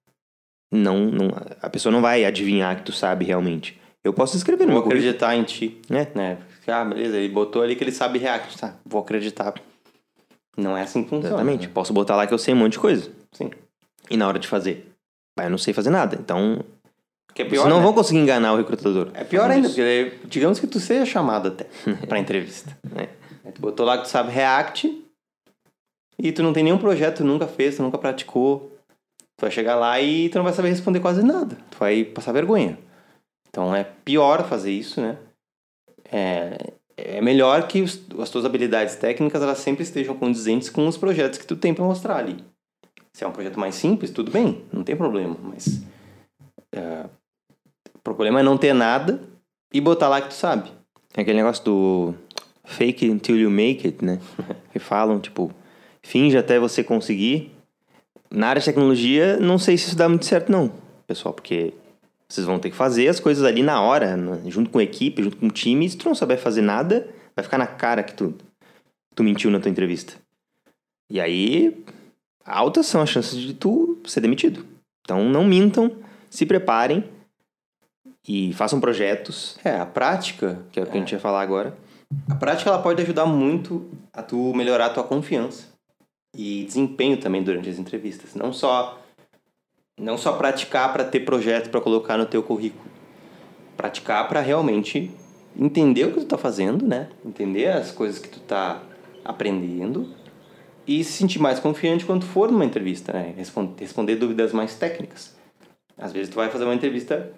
não, 0.77 0.99
não, 1.07 1.31
a 1.61 1.71
pessoa 1.71 1.93
não 1.93 2.01
vai 2.01 2.25
adivinhar 2.25 2.77
que 2.77 2.83
tu 2.83 2.93
sabe 2.93 3.25
realmente. 3.25 3.81
Eu 4.05 4.13
posso 4.13 4.37
escrever 4.37 4.67
no 4.67 4.75
Vou 4.75 4.85
acreditar 4.85 5.35
em 5.35 5.43
ti. 5.43 5.81
É. 5.91 6.07
Né? 6.15 6.39
Ah, 6.67 6.85
beleza, 6.85 7.17
ele 7.17 7.29
botou 7.29 7.63
ali 7.63 7.75
que 7.75 7.83
ele 7.83 7.93
sabe 7.93 8.19
React. 8.19 8.59
Tá, 8.59 8.75
vou 8.85 9.01
acreditar. 9.01 9.55
Não 10.57 10.77
é 10.77 10.83
assim 10.83 11.03
que 11.03 11.11
funciona. 11.11 11.29
Exatamente. 11.35 11.67
Né? 11.67 11.73
Posso 11.73 11.93
botar 11.93 12.17
lá 12.17 12.27
que 12.27 12.33
eu 12.33 12.39
sei 12.39 12.55
um 12.55 12.59
monte 12.59 12.73
de 12.73 12.79
coisa. 12.79 13.11
Sim. 13.33 13.51
E 14.11 14.17
na 14.17 14.29
hora 14.29 14.39
de 14.39 14.49
fazer? 14.49 14.93
eu 15.39 15.51
não 15.51 15.59
sei 15.59 15.75
fazer 15.75 15.91
nada. 15.91 16.17
Então. 16.21 16.65
Que 17.35 17.43
é 17.43 17.45
pior, 17.45 17.63
Vocês 17.63 17.71
não 17.71 17.79
né? 17.79 17.85
vão 17.85 17.93
conseguir 17.93 18.19
enganar 18.21 18.55
o 18.55 18.57
recrutador. 18.57 19.11
É 19.13 19.23
pior 19.23 19.51
ainda, 19.51 19.67
isso. 19.67 19.77
porque 19.77 20.15
digamos 20.25 20.59
que 20.59 20.67
tu 20.67 20.81
seja 20.81 21.05
chamado 21.05 21.49
até 21.49 21.67
pra 22.09 22.19
entrevista. 22.19 22.77
é. 22.97 23.09
Tu 23.51 23.61
botou 23.61 23.85
lá 23.87 23.99
que 23.99 24.05
tu 24.05 24.09
sabe 24.09 24.33
React 24.33 25.05
e 26.19 26.33
tu 26.33 26.43
não 26.43 26.53
tem 26.53 26.65
nenhum 26.65 26.79
projeto, 26.79 27.19
tu 27.19 27.25
nunca 27.25 27.47
fez, 27.47 27.77
tu 27.77 27.83
nunca 27.83 27.99
praticou. 27.99 28.76
Tu 29.37 29.43
vai 29.43 29.51
chegar 29.51 29.77
lá 29.77 30.01
e 30.01 30.29
tu 30.31 30.37
não 30.37 30.45
vai 30.45 30.53
saber 30.53 30.71
responder 30.71 31.01
quase 31.01 31.23
nada. 31.23 31.57
Tu 31.71 31.79
vai 31.79 32.05
passar 32.05 32.33
vergonha. 32.33 32.79
Então 33.49 33.75
é 33.75 33.85
pior 33.85 34.49
fazer 34.49 34.73
isso, 34.73 35.01
né? 35.01 35.19
É, 36.11 36.73
é 36.97 37.21
melhor 37.21 37.67
que 37.69 37.83
os, 37.83 38.01
as 38.19 38.31
tuas 38.31 38.45
habilidades 38.45 38.97
técnicas 38.97 39.43
elas 39.43 39.59
sempre 39.59 39.83
estejam 39.83 40.17
condizentes 40.17 40.71
com 40.71 40.87
os 40.87 40.97
projetos 40.97 41.39
que 41.39 41.47
tu 41.47 41.57
tem 41.57 41.75
para 41.75 41.85
mostrar 41.85 42.17
ali. 42.17 42.43
Se 43.13 43.25
é 43.25 43.27
um 43.27 43.33
projeto 43.33 43.59
mais 43.59 43.75
simples, 43.75 44.11
tudo 44.11 44.31
bem, 44.31 44.63
não 44.73 44.83
tem 44.83 44.97
problema. 44.97 45.37
Mas 45.43 45.83
é, 46.73 47.07
o 47.95 47.99
problema 47.99 48.41
é 48.41 48.43
não 48.43 48.57
ter 48.57 48.75
nada 48.75 49.23
e 49.73 49.81
botar 49.81 50.09
lá 50.09 50.21
que 50.21 50.29
tu 50.29 50.35
sabe. 50.35 50.71
É 51.15 51.23
aquele 51.23 51.39
negócio 51.39 51.65
do 51.65 52.15
fake 52.65 53.11
until 53.11 53.37
you 53.37 53.51
make 53.51 53.87
it, 53.87 54.05
né? 54.05 54.21
que 54.73 54.79
falam, 54.79 55.19
tipo, 55.19 55.51
finge 56.03 56.37
até 56.37 56.59
você 56.59 56.85
conseguir 56.85 57.56
na 58.37 58.49
área 58.49 58.61
de 58.61 58.67
tecnologia, 58.67 59.39
não 59.39 59.59
sei 59.59 59.79
se 59.79 59.87
isso 59.87 59.97
dá 59.97 60.07
muito 60.07 60.27
certo, 60.27 60.53
não, 60.53 60.71
pessoal, 61.07 61.33
porque 61.33 61.73
vocês 62.29 62.47
vão 62.47 62.59
ter 62.59 62.69
que 62.69 62.77
fazer 62.77 63.09
as 63.09 63.19
coisas 63.19 63.43
ali 63.43 63.63
na 63.63 63.81
hora, 63.81 64.15
junto 64.47 64.69
com 64.69 64.79
a 64.79 64.83
equipe, 64.83 65.23
junto 65.23 65.39
com 65.39 65.47
o 65.47 65.51
time. 65.51 65.89
Se 65.89 65.97
tu 65.97 66.07
não 66.07 66.15
souber 66.15 66.39
fazer 66.39 66.61
nada, 66.61 67.09
vai 67.35 67.43
ficar 67.43 67.57
na 67.57 67.67
cara 67.67 68.03
que 68.03 68.13
tu, 68.13 68.35
tu 69.15 69.25
mentiu 69.25 69.51
na 69.51 69.59
tua 69.59 69.71
entrevista. 69.71 70.15
E 71.09 71.19
aí, 71.19 71.83
altas 72.45 72.87
são 72.87 73.01
as 73.01 73.09
chances 73.09 73.39
de 73.39 73.55
tu 73.55 73.99
ser 74.05 74.21
demitido. 74.21 74.67
Então 75.01 75.25
não 75.25 75.43
mintam, 75.43 75.97
se 76.29 76.45
preparem 76.45 77.05
e 78.29 78.53
façam 78.53 78.81
projetos, 78.81 79.57
É, 79.65 79.79
a 79.79 79.87
prática, 79.87 80.59
que 80.73 80.79
é 80.79 80.83
o 80.83 80.87
que 80.87 80.97
a 80.97 81.01
gente 81.01 81.13
ia 81.13 81.21
falar 81.21 81.41
agora. 81.41 81.75
a 82.29 82.35
prática 82.35 82.69
ela 82.69 82.83
pode 82.83 83.01
ajudar 83.01 83.25
muito 83.25 83.89
a 84.13 84.23
tu 84.23 84.53
melhorar 84.53 84.87
a 84.87 84.91
tua 84.91 85.05
confiança 85.05 85.76
e 86.37 86.65
desempenho 86.65 87.17
também 87.17 87.43
durante 87.43 87.69
as 87.69 87.79
entrevistas. 87.79 88.35
Não 88.35 88.53
só 88.53 89.01
não 89.99 90.19
só 90.19 90.33
praticar 90.35 90.93
para 90.93 91.05
ter 91.05 91.21
projeto 91.21 91.71
para 91.71 91.81
colocar 91.81 92.19
no 92.19 92.27
teu 92.27 92.43
currículo. 92.43 92.91
Praticar 93.77 94.29
para 94.29 94.41
realmente 94.41 95.11
entender 95.59 96.05
o 96.05 96.13
que 96.13 96.21
tu 96.21 96.27
tá 96.27 96.37
fazendo, 96.37 96.87
né? 96.87 97.09
Entender 97.25 97.69
as 97.69 97.91
coisas 97.91 98.19
que 98.19 98.29
tu 98.29 98.41
tá 98.41 98.83
aprendendo 99.25 100.15
e 100.87 101.03
se 101.03 101.13
sentir 101.13 101.39
mais 101.41 101.59
confiante 101.59 102.05
quando 102.05 102.25
for 102.25 102.51
numa 102.53 102.65
entrevista, 102.65 103.13
né? 103.13 103.35
Respon- 103.37 103.75
responder 103.79 104.17
dúvidas 104.17 104.53
mais 104.53 104.75
técnicas. 104.75 105.35
Às 105.97 106.13
vezes 106.13 106.29
tu 106.29 106.37
vai 106.37 106.51
fazer 106.51 106.65
uma 106.65 106.75
entrevista 106.75 107.33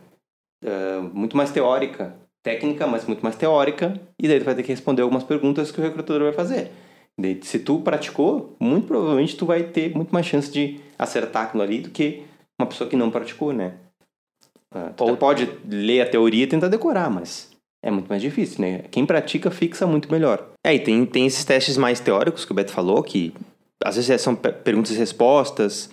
ah, 0.64 1.08
muito 1.12 1.36
mais 1.36 1.50
teórica, 1.52 2.16
técnica, 2.42 2.86
mas 2.86 3.06
muito 3.06 3.22
mais 3.22 3.36
teórica, 3.36 4.00
e 4.18 4.26
daí 4.26 4.40
tu 4.40 4.44
vai 4.44 4.54
ter 4.54 4.62
que 4.62 4.72
responder 4.72 5.02
algumas 5.02 5.24
perguntas 5.24 5.70
que 5.70 5.80
o 5.80 5.84
recrutador 5.84 6.24
vai 6.24 6.32
fazer. 6.32 6.70
Se 7.42 7.58
tu 7.58 7.80
praticou, 7.80 8.54
muito 8.60 8.86
provavelmente 8.86 9.36
tu 9.36 9.44
vai 9.44 9.64
ter 9.64 9.94
muito 9.94 10.10
mais 10.12 10.24
chance 10.26 10.50
de 10.50 10.78
acertar 10.98 11.44
aquilo 11.44 11.62
ali 11.62 11.80
do 11.80 11.90
que 11.90 12.22
uma 12.60 12.66
pessoa 12.68 12.88
que 12.88 12.96
não 12.96 13.10
praticou, 13.10 13.52
né? 13.52 13.74
Ah, 14.72 14.92
Ou- 15.00 15.16
pode 15.16 15.48
ler 15.68 16.02
a 16.02 16.08
teoria 16.08 16.44
e 16.44 16.46
tentar 16.46 16.68
decorar, 16.68 17.10
mas 17.10 17.50
é 17.82 17.90
muito 17.90 18.08
mais 18.08 18.22
difícil, 18.22 18.60
né? 18.60 18.84
Quem 18.90 19.04
pratica 19.06 19.50
fixa 19.50 19.86
muito 19.86 20.10
melhor. 20.10 20.48
É, 20.64 20.74
e 20.74 20.78
tem, 20.78 21.04
tem 21.06 21.26
esses 21.26 21.44
testes 21.44 21.76
mais 21.76 21.98
teóricos 22.00 22.44
que 22.44 22.52
o 22.52 22.54
Beto 22.54 22.70
falou, 22.72 23.02
que 23.02 23.32
às 23.84 23.96
vezes 23.96 24.20
são 24.20 24.36
pe- 24.36 24.52
perguntas 24.52 24.92
e 24.92 24.98
respostas. 24.98 25.90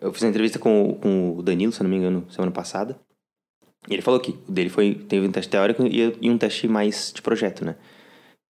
Eu 0.00 0.12
fiz 0.12 0.22
uma 0.22 0.30
entrevista 0.30 0.58
com, 0.58 0.90
o- 0.90 0.94
com 0.96 1.36
o 1.38 1.42
Danilo, 1.42 1.72
se 1.72 1.82
não 1.82 1.90
me 1.90 1.96
engano, 1.96 2.24
semana 2.30 2.50
passada. 2.52 2.98
E 3.88 3.92
ele 3.94 4.02
falou 4.02 4.18
que 4.18 4.32
o 4.48 4.50
dele 4.52 4.68
foi, 4.70 4.94
teve 4.94 5.26
um 5.28 5.30
teste 5.32 5.50
teórico 5.50 5.86
e, 5.86 6.16
e 6.20 6.28
um 6.30 6.36
teste 6.38 6.66
mais 6.66 7.12
de 7.14 7.22
projeto, 7.22 7.64
né? 7.64 7.76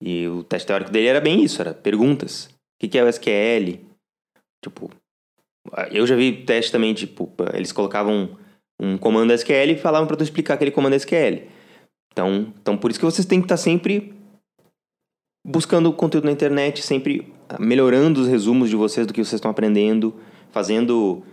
E 0.06 0.28
o 0.28 0.44
teste 0.44 0.68
teórico 0.68 0.92
dele 0.92 1.08
era 1.08 1.20
bem 1.20 1.44
isso, 1.44 1.60
era 1.60 1.74
perguntas. 1.74 2.46
O 2.76 2.88
que, 2.88 2.96
é 2.96 3.04
o 3.04 3.10
SQL? 3.10 3.80
Tipo, 4.64 4.92
eu 5.92 6.06
já 6.06 6.16
vi 6.16 6.44
teste 6.44 6.72
também, 6.72 6.94
tipo, 6.94 7.34
eles 7.56 7.72
colocavam 7.72 8.38
um 8.80 9.00
comando 9.00 9.34
SQL 9.34 9.72
e 9.72 9.78
falavam 9.78 10.08
pra 10.08 10.16
tu 10.16 10.24
explicar 10.24 10.54
aquele 10.54 10.70
comando 10.70 10.94
SQL. 10.94 11.48
Então, 12.12 12.54
então 12.62 12.78
por 12.78 12.92
isso 12.92 13.00
que 13.00 13.06
vocês 13.06 13.26
têm 13.26 13.40
que 13.40 13.46
estar 13.46 13.58
sempre 13.58 14.14
buscando 15.44 15.92
conteúdo 15.92 16.26
na 16.26 16.32
internet, 16.32 16.84
sempre 16.84 17.34
ah, 17.50 17.58
melhorando 17.60 18.22
os 18.22 18.28
resumos 18.28 18.70
de 18.70 18.76
vocês 18.76 19.08
do 19.08 19.14
que 19.14 19.24
vocês 19.24 19.34
estão 19.34 19.50
aprendendo, 19.50 20.14
fazendo, 20.52 21.24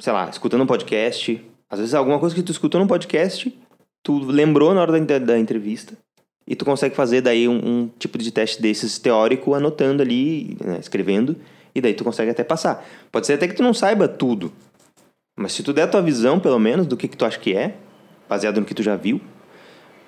sei 0.00 0.12
lá, 0.14 0.30
escutando 0.30 0.62
um 0.62 0.66
podcast. 0.66 1.44
Às 1.68 1.78
vezes 1.78 1.94
alguma 1.94 2.18
coisa 2.18 2.34
que 2.34 2.42
tu 2.42 2.50
escutou 2.50 2.80
num 2.80 2.86
podcast, 2.86 3.54
tu 4.02 4.18
lembrou 4.20 4.72
na 4.72 4.80
hora 4.80 4.98
da, 4.98 5.18
da 5.18 5.38
entrevista 5.38 5.98
e 6.50 6.56
tu 6.56 6.64
consegue 6.64 6.96
fazer 6.96 7.20
daí 7.20 7.46
um, 7.46 7.54
um 7.64 7.90
tipo 7.96 8.18
de 8.18 8.32
teste 8.32 8.60
desses 8.60 8.98
teórico, 8.98 9.54
anotando 9.54 10.02
ali, 10.02 10.56
né, 10.60 10.78
escrevendo, 10.80 11.36
e 11.72 11.80
daí 11.80 11.94
tu 11.94 12.02
consegue 12.02 12.28
até 12.28 12.42
passar. 12.42 12.84
Pode 13.12 13.28
ser 13.28 13.34
até 13.34 13.46
que 13.46 13.54
tu 13.54 13.62
não 13.62 13.72
saiba 13.72 14.08
tudo, 14.08 14.52
mas 15.36 15.52
se 15.52 15.62
tu 15.62 15.72
der 15.72 15.82
a 15.82 15.86
tua 15.86 16.02
visão, 16.02 16.40
pelo 16.40 16.58
menos, 16.58 16.88
do 16.88 16.96
que, 16.96 17.06
que 17.06 17.16
tu 17.16 17.24
acha 17.24 17.38
que 17.38 17.54
é, 17.54 17.76
baseado 18.28 18.58
no 18.58 18.66
que 18.66 18.74
tu 18.74 18.82
já 18.82 18.96
viu, 18.96 19.20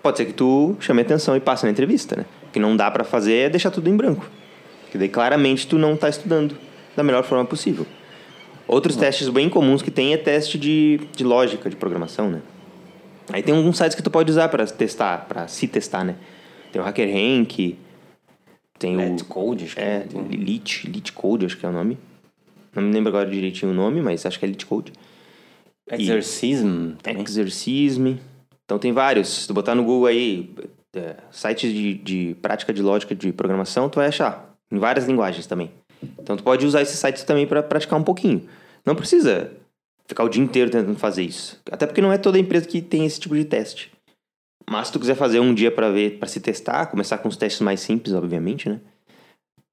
pode 0.02 0.18
ser 0.18 0.25
que 0.25 0.32
tu 0.32 0.76
chame 0.80 1.02
atenção 1.02 1.37
e 1.37 1.40
passe 1.40 1.64
na 1.64 1.70
entrevista, 1.70 2.16
né? 2.16 2.25
O 2.49 2.50
que 2.50 2.58
não 2.58 2.76
dá 2.76 2.90
pra 2.90 3.04
fazer 3.04 3.34
é 3.34 3.49
deixar 3.49 3.70
tudo 3.70 3.88
em 3.88 3.96
branco. 3.96 4.28
Porque 4.82 4.99
daí 4.99 5.08
claramente 5.08 5.66
tu 5.66 5.78
não 5.78 5.96
tá 5.96 6.08
estudando 6.08 6.58
da 6.96 7.04
melhor 7.04 7.22
forma 7.22 7.44
possível. 7.44 7.87
Outros 8.66 8.96
testes 8.96 9.28
bem 9.28 9.49
comuns 9.49 9.80
que 9.80 9.90
tem 9.90 10.12
é 10.12 10.16
teste 10.16 10.58
de, 10.58 11.00
de 11.16 11.22
lógica 11.22 11.70
de 11.70 11.76
programação, 11.76 12.28
né? 12.28 12.42
Aí 13.32 13.42
tem 13.42 13.54
alguns 13.54 13.78
sites 13.78 13.94
que 13.94 14.02
tu 14.02 14.11
pode 14.11 14.30
usar 14.30 14.49
para 14.49 14.66
testar, 14.66 15.26
para 15.28 15.46
se 15.46 15.68
testar, 15.68 16.04
né? 16.04 16.16
Tem 16.72 16.80
o 16.80 16.84
HackerRank, 16.84 17.78
tem 18.78 18.96
Let's 18.96 19.22
o 19.22 19.26
Code, 19.26 19.64
acho 19.64 19.76
que 19.76 19.82
é, 19.82 20.00
tem. 20.00 20.20
Elite, 20.32 20.88
Elite 20.88 21.12
Code, 21.12 21.46
acho 21.46 21.56
que 21.56 21.64
é 21.64 21.68
o 21.68 21.72
nome. 21.72 21.98
Não 22.74 22.82
me 22.82 22.92
lembro 22.92 23.10
agora 23.10 23.30
direitinho 23.30 23.70
o 23.70 23.74
nome, 23.74 24.00
mas 24.00 24.24
acho 24.24 24.38
que 24.38 24.44
é 24.44 24.48
Elite 24.48 24.66
Code. 24.66 24.92
Exorcism. 25.90 26.94
Exercisme. 27.04 28.20
Então 28.64 28.78
tem 28.78 28.92
vários. 28.92 29.28
Se 29.28 29.46
tu 29.46 29.54
botar 29.54 29.74
no 29.74 29.84
Google 29.84 30.06
aí, 30.06 30.50
é, 30.96 31.16
sites 31.30 31.72
de, 31.72 31.94
de 31.94 32.36
prática 32.40 32.72
de 32.72 32.80
lógica 32.80 33.14
de 33.14 33.32
programação, 33.32 33.88
tu 33.88 33.96
vai 33.96 34.06
achar. 34.06 34.56
Em 34.70 34.78
várias 34.78 35.06
linguagens 35.06 35.46
também. 35.46 35.70
Então 36.18 36.36
tu 36.36 36.42
pode 36.42 36.64
usar 36.64 36.80
esses 36.80 36.98
sites 36.98 37.22
também 37.24 37.46
para 37.46 37.62
praticar 37.62 37.98
um 37.98 38.02
pouquinho. 38.02 38.48
Não 38.84 38.96
precisa 38.96 39.52
ficar 40.06 40.24
o 40.24 40.28
dia 40.28 40.42
inteiro 40.42 40.70
tentando 40.70 40.98
fazer 40.98 41.22
isso. 41.22 41.60
Até 41.70 41.86
porque 41.86 42.00
não 42.00 42.12
é 42.12 42.18
toda 42.18 42.38
empresa 42.38 42.66
que 42.66 42.80
tem 42.80 43.04
esse 43.04 43.20
tipo 43.20 43.34
de 43.34 43.44
teste. 43.44 43.92
Mas 44.71 44.87
se 44.87 44.92
tu 44.92 45.00
quiser 45.00 45.14
fazer 45.14 45.40
um 45.40 45.52
dia 45.54 45.71
para 45.71 45.90
ver, 45.90 46.19
para 46.19 46.28
se 46.28 46.40
testar, 46.40 46.87
começar 46.87 47.19
com 47.19 47.28
os 47.28 47.37
testes 47.37 47.61
mais 47.61 47.81
simples, 47.81 48.14
obviamente, 48.14 48.69
né? 48.69 48.81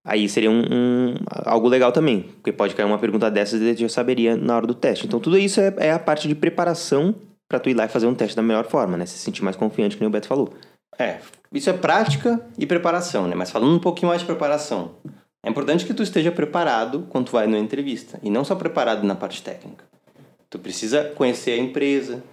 Aí 0.03 0.27
seria 0.29 0.49
um, 0.49 0.61
um- 0.61 1.15
algo 1.45 1.67
legal 1.67 1.91
também, 1.91 2.21
porque 2.21 2.51
pode 2.51 2.73
cair 2.73 2.85
uma 2.85 2.97
pergunta 2.97 3.29
dessas 3.29 3.61
e 3.61 3.75
já 3.75 3.89
saberia 3.89 4.35
na 4.35 4.55
hora 4.55 4.65
do 4.65 4.73
teste. 4.73 5.05
Então 5.05 5.19
tudo 5.19 5.37
isso 5.37 5.59
é, 5.59 5.73
é 5.77 5.91
a 5.91 5.99
parte 5.99 6.27
de 6.27 6.33
preparação 6.35 7.13
para 7.47 7.59
tu 7.59 7.69
ir 7.69 7.73
lá 7.73 7.85
e 7.85 7.89
fazer 7.89 8.07
um 8.07 8.15
teste 8.15 8.35
da 8.35 8.41
melhor 8.41 8.65
forma, 8.65 8.97
né? 8.97 9.05
Se 9.05 9.17
sentir 9.19 9.43
mais 9.43 9.55
confiante, 9.55 9.97
nem 9.99 10.07
o 10.07 10.11
Beto 10.11 10.27
falou. 10.27 10.53
É, 10.97 11.19
isso 11.53 11.69
é 11.69 11.73
prática 11.73 12.39
e 12.57 12.65
preparação, 12.65 13.27
né? 13.27 13.35
Mas 13.35 13.51
falando 13.51 13.75
um 13.75 13.79
pouquinho 13.79 14.09
mais 14.09 14.21
de 14.21 14.25
preparação, 14.27 14.95
é 15.43 15.49
importante 15.49 15.85
que 15.85 15.93
tu 15.93 16.01
esteja 16.03 16.31
preparado 16.31 17.05
quando 17.09 17.27
tu 17.27 17.31
vai 17.33 17.45
numa 17.47 17.59
entrevista. 17.59 18.19
E 18.23 18.29
não 18.29 18.43
só 18.43 18.55
preparado 18.55 19.03
na 19.05 19.15
parte 19.15 19.41
técnica. 19.43 19.83
Tu 20.49 20.57
precisa 20.59 21.03
conhecer 21.15 21.51
a 21.51 21.57
empresa, 21.57 22.23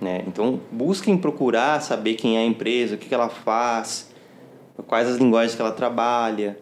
né? 0.00 0.22
Então, 0.26 0.60
busquem 0.70 1.16
procurar 1.16 1.80
saber 1.80 2.14
quem 2.14 2.36
é 2.36 2.40
a 2.40 2.44
empresa, 2.44 2.94
o 2.94 2.98
que, 2.98 3.08
que 3.08 3.14
ela 3.14 3.28
faz, 3.28 4.10
quais 4.86 5.08
as 5.08 5.16
linguagens 5.16 5.54
que 5.54 5.60
ela 5.60 5.72
trabalha, 5.72 6.58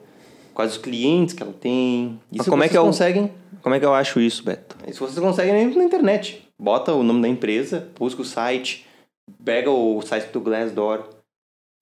quais 0.54 0.72
os 0.72 0.78
clientes 0.78 1.34
que 1.34 1.42
ela 1.42 1.52
tem. 1.52 2.20
Isso 2.32 2.48
como 2.50 2.62
é 2.62 2.66
vocês 2.66 2.70
que 2.72 2.76
é 2.76 2.80
o- 2.80 2.84
conseguem 2.84 3.32
Como 3.62 3.74
é 3.74 3.78
que 3.80 3.84
eu 3.84 3.92
acho 3.94 4.20
isso, 4.20 4.42
Beto? 4.44 4.76
isso 4.88 5.00
vocês 5.06 5.18
conseguem 5.18 5.66
na 5.74 5.84
internet. 5.84 6.46
Bota 6.58 6.92
o 6.94 7.02
nome 7.02 7.20
da 7.20 7.28
empresa, 7.28 7.90
busca 7.98 8.22
o 8.22 8.24
site, 8.24 8.86
pega 9.44 9.70
o 9.70 10.00
site 10.02 10.30
do 10.32 10.40
Glassdoor, 10.40 11.04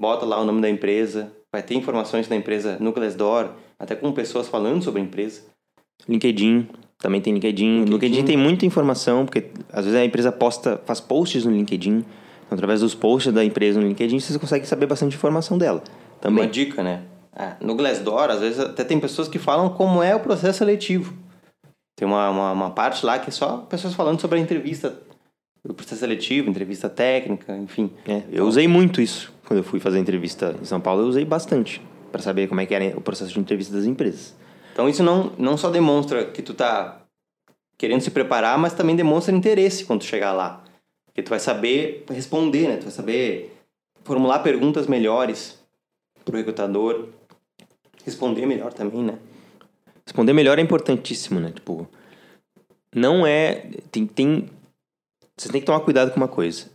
bota 0.00 0.26
lá 0.26 0.40
o 0.40 0.44
nome 0.44 0.60
da 0.60 0.68
empresa, 0.68 1.30
vai 1.52 1.62
ter 1.62 1.74
informações 1.76 2.26
da 2.26 2.34
empresa 2.34 2.76
no 2.80 2.92
Glassdoor, 2.92 3.50
até 3.78 3.94
com 3.94 4.10
pessoas 4.12 4.48
falando 4.48 4.82
sobre 4.82 5.00
a 5.00 5.04
empresa. 5.04 5.42
LinkedIn, 6.08 6.68
também 6.98 7.20
tem 7.20 7.32
LinkedIn. 7.34 7.84
LinkedIn. 7.84 7.92
LinkedIn 7.92 8.24
tem 8.24 8.36
muita 8.36 8.64
informação, 8.64 9.24
porque 9.24 9.46
às 9.72 9.84
vezes 9.84 10.00
a 10.00 10.04
empresa 10.04 10.32
posta, 10.32 10.80
faz 10.84 11.00
posts 11.00 11.44
no 11.44 11.52
LinkedIn. 11.52 12.04
Então, 12.46 12.56
através 12.56 12.80
dos 12.80 12.94
posts 12.94 13.32
da 13.32 13.44
empresa 13.44 13.80
no 13.80 13.86
LinkedIn, 13.86 14.18
vocês 14.18 14.36
conseguem 14.38 14.66
saber 14.66 14.86
bastante 14.86 15.16
informação 15.16 15.58
dela. 15.58 15.82
Também. 16.20 16.44
Uma 16.44 16.50
dica, 16.50 16.82
né? 16.82 17.02
Ah, 17.36 17.56
no 17.60 17.74
Glassdoor, 17.74 18.30
às 18.30 18.40
vezes 18.40 18.60
até 18.60 18.84
tem 18.84 19.00
pessoas 19.00 19.28
que 19.28 19.38
falam 19.38 19.68
como 19.70 20.02
é 20.02 20.14
o 20.14 20.20
processo 20.20 20.58
seletivo. 20.58 21.12
Tem 21.96 22.06
uma, 22.06 22.30
uma, 22.30 22.52
uma 22.52 22.70
parte 22.70 23.04
lá 23.04 23.18
que 23.18 23.28
é 23.28 23.32
só 23.32 23.58
pessoas 23.58 23.94
falando 23.94 24.20
sobre 24.20 24.38
a 24.38 24.42
entrevista, 24.42 25.00
o 25.68 25.74
processo 25.74 26.00
seletivo, 26.00 26.50
entrevista 26.50 26.88
técnica, 26.88 27.56
enfim. 27.56 27.90
É, 28.06 28.22
eu 28.30 28.46
usei 28.46 28.68
muito 28.68 29.00
isso 29.00 29.32
quando 29.46 29.58
eu 29.58 29.64
fui 29.64 29.80
fazer 29.80 29.98
entrevista 29.98 30.54
em 30.60 30.64
São 30.64 30.80
Paulo. 30.80 31.02
Eu 31.02 31.06
usei 31.06 31.24
bastante 31.24 31.80
para 32.10 32.22
saber 32.22 32.48
como 32.48 32.60
é 32.60 32.66
que 32.66 32.74
era 32.74 32.96
o 32.96 33.00
processo 33.00 33.32
de 33.32 33.40
entrevista 33.40 33.74
das 33.74 33.84
empresas. 33.84 34.34
Então 34.74 34.88
isso 34.88 35.04
não, 35.04 35.32
não 35.38 35.56
só 35.56 35.70
demonstra 35.70 36.24
que 36.24 36.42
tu 36.42 36.52
tá 36.52 37.00
querendo 37.78 38.00
se 38.00 38.10
preparar, 38.10 38.58
mas 38.58 38.74
também 38.74 38.96
demonstra 38.96 39.32
interesse 39.32 39.84
quando 39.84 40.00
tu 40.00 40.06
chegar 40.06 40.32
lá. 40.32 40.64
Porque 41.06 41.22
tu 41.22 41.30
vai 41.30 41.38
saber 41.38 42.04
responder, 42.10 42.66
né? 42.66 42.76
Tu 42.78 42.82
vai 42.82 42.90
saber 42.90 43.56
formular 44.02 44.40
perguntas 44.40 44.88
melhores 44.88 45.56
pro 46.24 46.36
recrutador, 46.36 47.10
responder 48.04 48.46
melhor 48.46 48.72
também, 48.72 49.04
né? 49.04 49.16
Responder 50.04 50.32
melhor 50.32 50.58
é 50.58 50.62
importantíssimo, 50.62 51.38
né? 51.38 51.52
Tipo, 51.52 51.88
não 52.92 53.24
é. 53.24 53.70
Tem, 53.92 54.04
tem. 54.08 54.50
Você 55.36 55.48
tem 55.50 55.60
que 55.60 55.66
tomar 55.66 55.80
cuidado 55.80 56.10
com 56.10 56.16
uma 56.16 56.28
coisa. 56.28 56.68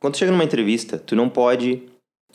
Quando 0.00 0.14
tu 0.14 0.18
chega 0.18 0.32
numa 0.32 0.42
entrevista, 0.42 0.98
tu 0.98 1.14
não 1.14 1.28
pode. 1.28 1.88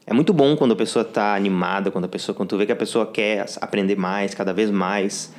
É 0.06 0.14
muito 0.14 0.34
bom 0.34 0.56
quando 0.56 0.74
a 0.74 0.76
pessoa 0.76 1.06
tá 1.06 1.36
animada, 1.36 1.90
quando 1.90 2.06
a 2.06 2.10
pessoa, 2.10 2.36
quando 2.36 2.50
tu 2.50 2.58
vê 2.58 2.66
que 2.66 2.72
a 2.72 2.76
pessoa 2.76 3.06
quer 3.06 3.46
aprender 3.62 3.96
mais, 3.96 4.34
cada 4.34 4.54
vez 4.54 4.70
mais. 4.70 5.34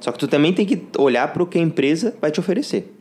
Só 0.00 0.10
que 0.12 0.18
tu 0.18 0.26
também 0.26 0.52
tem 0.52 0.66
que 0.66 0.86
olhar 0.98 1.32
para 1.32 1.42
o 1.42 1.46
que 1.46 1.58
a 1.58 1.60
empresa 1.60 2.16
vai 2.20 2.30
te 2.30 2.40
oferecer. 2.40 2.92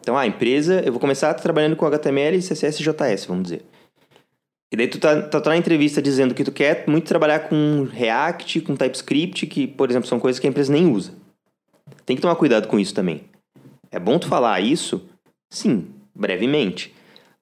Então, 0.00 0.16
a 0.16 0.26
empresa, 0.26 0.82
eu 0.84 0.92
vou 0.92 1.00
começar 1.00 1.32
trabalhando 1.34 1.74
com 1.74 1.86
HTML, 1.86 2.38
CSS 2.38 2.80
e 2.80 2.84
JS, 2.84 3.26
vamos 3.26 3.44
dizer. 3.44 3.64
E 4.70 4.76
daí 4.76 4.88
tu 4.88 4.98
tá, 4.98 5.22
tá, 5.22 5.40
tá 5.40 5.50
na 5.50 5.56
entrevista 5.56 6.02
dizendo 6.02 6.34
que 6.34 6.44
tu 6.44 6.52
quer 6.52 6.84
muito 6.86 7.06
trabalhar 7.06 7.40
com 7.48 7.88
React, 7.90 8.60
com 8.60 8.76
TypeScript, 8.76 9.46
que, 9.46 9.66
por 9.66 9.90
exemplo, 9.90 10.08
são 10.08 10.20
coisas 10.20 10.38
que 10.38 10.46
a 10.46 10.50
empresa 10.50 10.72
nem 10.72 10.86
usa. 10.86 11.12
Tem 12.04 12.16
que 12.16 12.22
tomar 12.22 12.36
cuidado 12.36 12.68
com 12.68 12.78
isso 12.78 12.94
também. 12.94 13.22
É 13.90 13.98
bom 13.98 14.18
tu 14.18 14.28
falar 14.28 14.60
isso, 14.60 15.08
sim, 15.50 15.88
brevemente. 16.14 16.94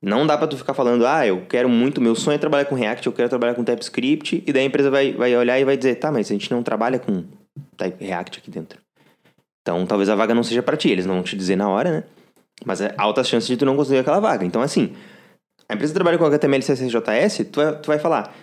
Não 0.05 0.27
dá 0.27 0.37
pra 0.37 0.47
tu 0.47 0.57
ficar 0.57 0.75
falando, 0.75 1.07
ah, 1.07 1.27
eu 1.27 1.47
quero 1.47 1.69
muito, 1.69 2.01
meu 2.01 2.15
sonho 2.15 2.35
é 2.35 2.39
trabalhar 2.39 2.67
com 2.67 2.75
React, 2.75 3.07
eu 3.07 3.13
quero 3.13 3.29
trabalhar 3.29 3.55
com 3.55 3.65
TypeScript, 3.65 4.45
e 4.47 4.53
daí 4.53 4.63
a 4.63 4.67
empresa 4.67 4.91
vai, 4.91 5.13
vai 5.13 5.35
olhar 5.35 5.59
e 5.59 5.65
vai 5.65 5.77
dizer, 5.77 5.95
tá, 5.95 6.13
mas 6.13 6.31
a 6.31 6.35
gente 6.35 6.51
não 6.51 6.63
trabalha 6.63 6.99
com 6.99 7.25
Type 7.77 8.05
React 8.05 8.39
aqui 8.39 8.51
dentro. 8.51 8.79
Então, 9.63 9.87
talvez 9.87 10.11
a 10.11 10.15
vaga 10.15 10.35
não 10.35 10.43
seja 10.43 10.63
para 10.63 10.77
ti. 10.77 10.91
Eles 10.91 11.07
não 11.07 11.15
vão 11.15 11.23
te 11.23 11.35
dizer 11.35 11.57
na 11.57 11.69
hora, 11.69 11.91
né? 11.91 12.05
Mas 12.67 12.83
é 12.83 12.95
alta 12.99 13.25
chance 13.25 13.47
de 13.47 13.57
tu 13.57 13.65
não 13.65 13.77
conseguir 13.77 13.99
aquela 13.99 14.21
vaga. 14.21 14.45
Então, 14.45 14.61
assim, 14.61 14.95
a 15.69 15.75
empresa 15.75 15.95
trabalha 15.95 16.19
com 16.19 16.27
HTML, 16.27 16.63
CSS, 16.63 16.91
JS, 16.91 17.51
tu 17.51 17.61
vai, 17.61 17.81
tu 17.81 17.87
vai 17.87 17.99
falar, 17.99 18.35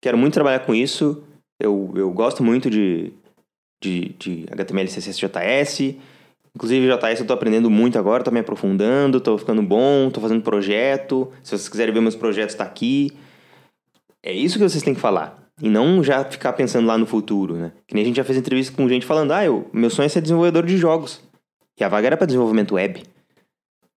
quero 0.00 0.16
muito 0.16 0.34
trabalhar 0.34 0.60
com 0.60 0.72
isso, 0.72 1.24
eu, 1.60 1.92
eu 1.96 2.10
gosto 2.12 2.44
muito 2.44 2.70
de, 2.70 3.12
de, 3.82 4.10
de 4.10 4.46
HTML, 4.50 4.88
CSS, 4.88 5.18
JS. 5.18 5.96
Inclusive, 6.54 6.86
JS 6.86 7.20
eu 7.20 7.26
tô 7.26 7.32
aprendendo 7.32 7.70
muito 7.70 7.98
agora, 7.98 8.22
tô 8.22 8.30
me 8.30 8.40
aprofundando, 8.40 9.20
tô 9.20 9.38
ficando 9.38 9.62
bom, 9.62 10.10
tô 10.10 10.20
fazendo 10.20 10.42
projeto. 10.42 11.32
Se 11.42 11.50
vocês 11.50 11.68
quiserem 11.68 11.94
ver 11.94 12.00
meus 12.00 12.16
projetos, 12.16 12.54
tá 12.54 12.64
aqui. 12.64 13.10
É 14.22 14.32
isso 14.32 14.58
que 14.58 14.68
vocês 14.68 14.82
têm 14.82 14.94
que 14.94 15.00
falar. 15.00 15.42
E 15.60 15.68
não 15.68 16.02
já 16.02 16.24
ficar 16.24 16.52
pensando 16.52 16.86
lá 16.86 16.98
no 16.98 17.06
futuro, 17.06 17.54
né? 17.54 17.72
Que 17.86 17.94
nem 17.94 18.02
a 18.02 18.06
gente 18.06 18.16
já 18.16 18.24
fez 18.24 18.36
entrevista 18.36 18.74
com 18.76 18.88
gente 18.88 19.06
falando, 19.06 19.32
ah, 19.32 19.44
eu, 19.44 19.68
meu 19.72 19.88
sonho 19.88 20.06
é 20.06 20.08
ser 20.08 20.20
desenvolvedor 20.20 20.66
de 20.66 20.76
jogos. 20.76 21.22
E 21.78 21.84
a 21.84 21.88
vaga 21.88 22.08
era 22.08 22.16
para 22.16 22.26
desenvolvimento 22.26 22.74
web. 22.74 23.02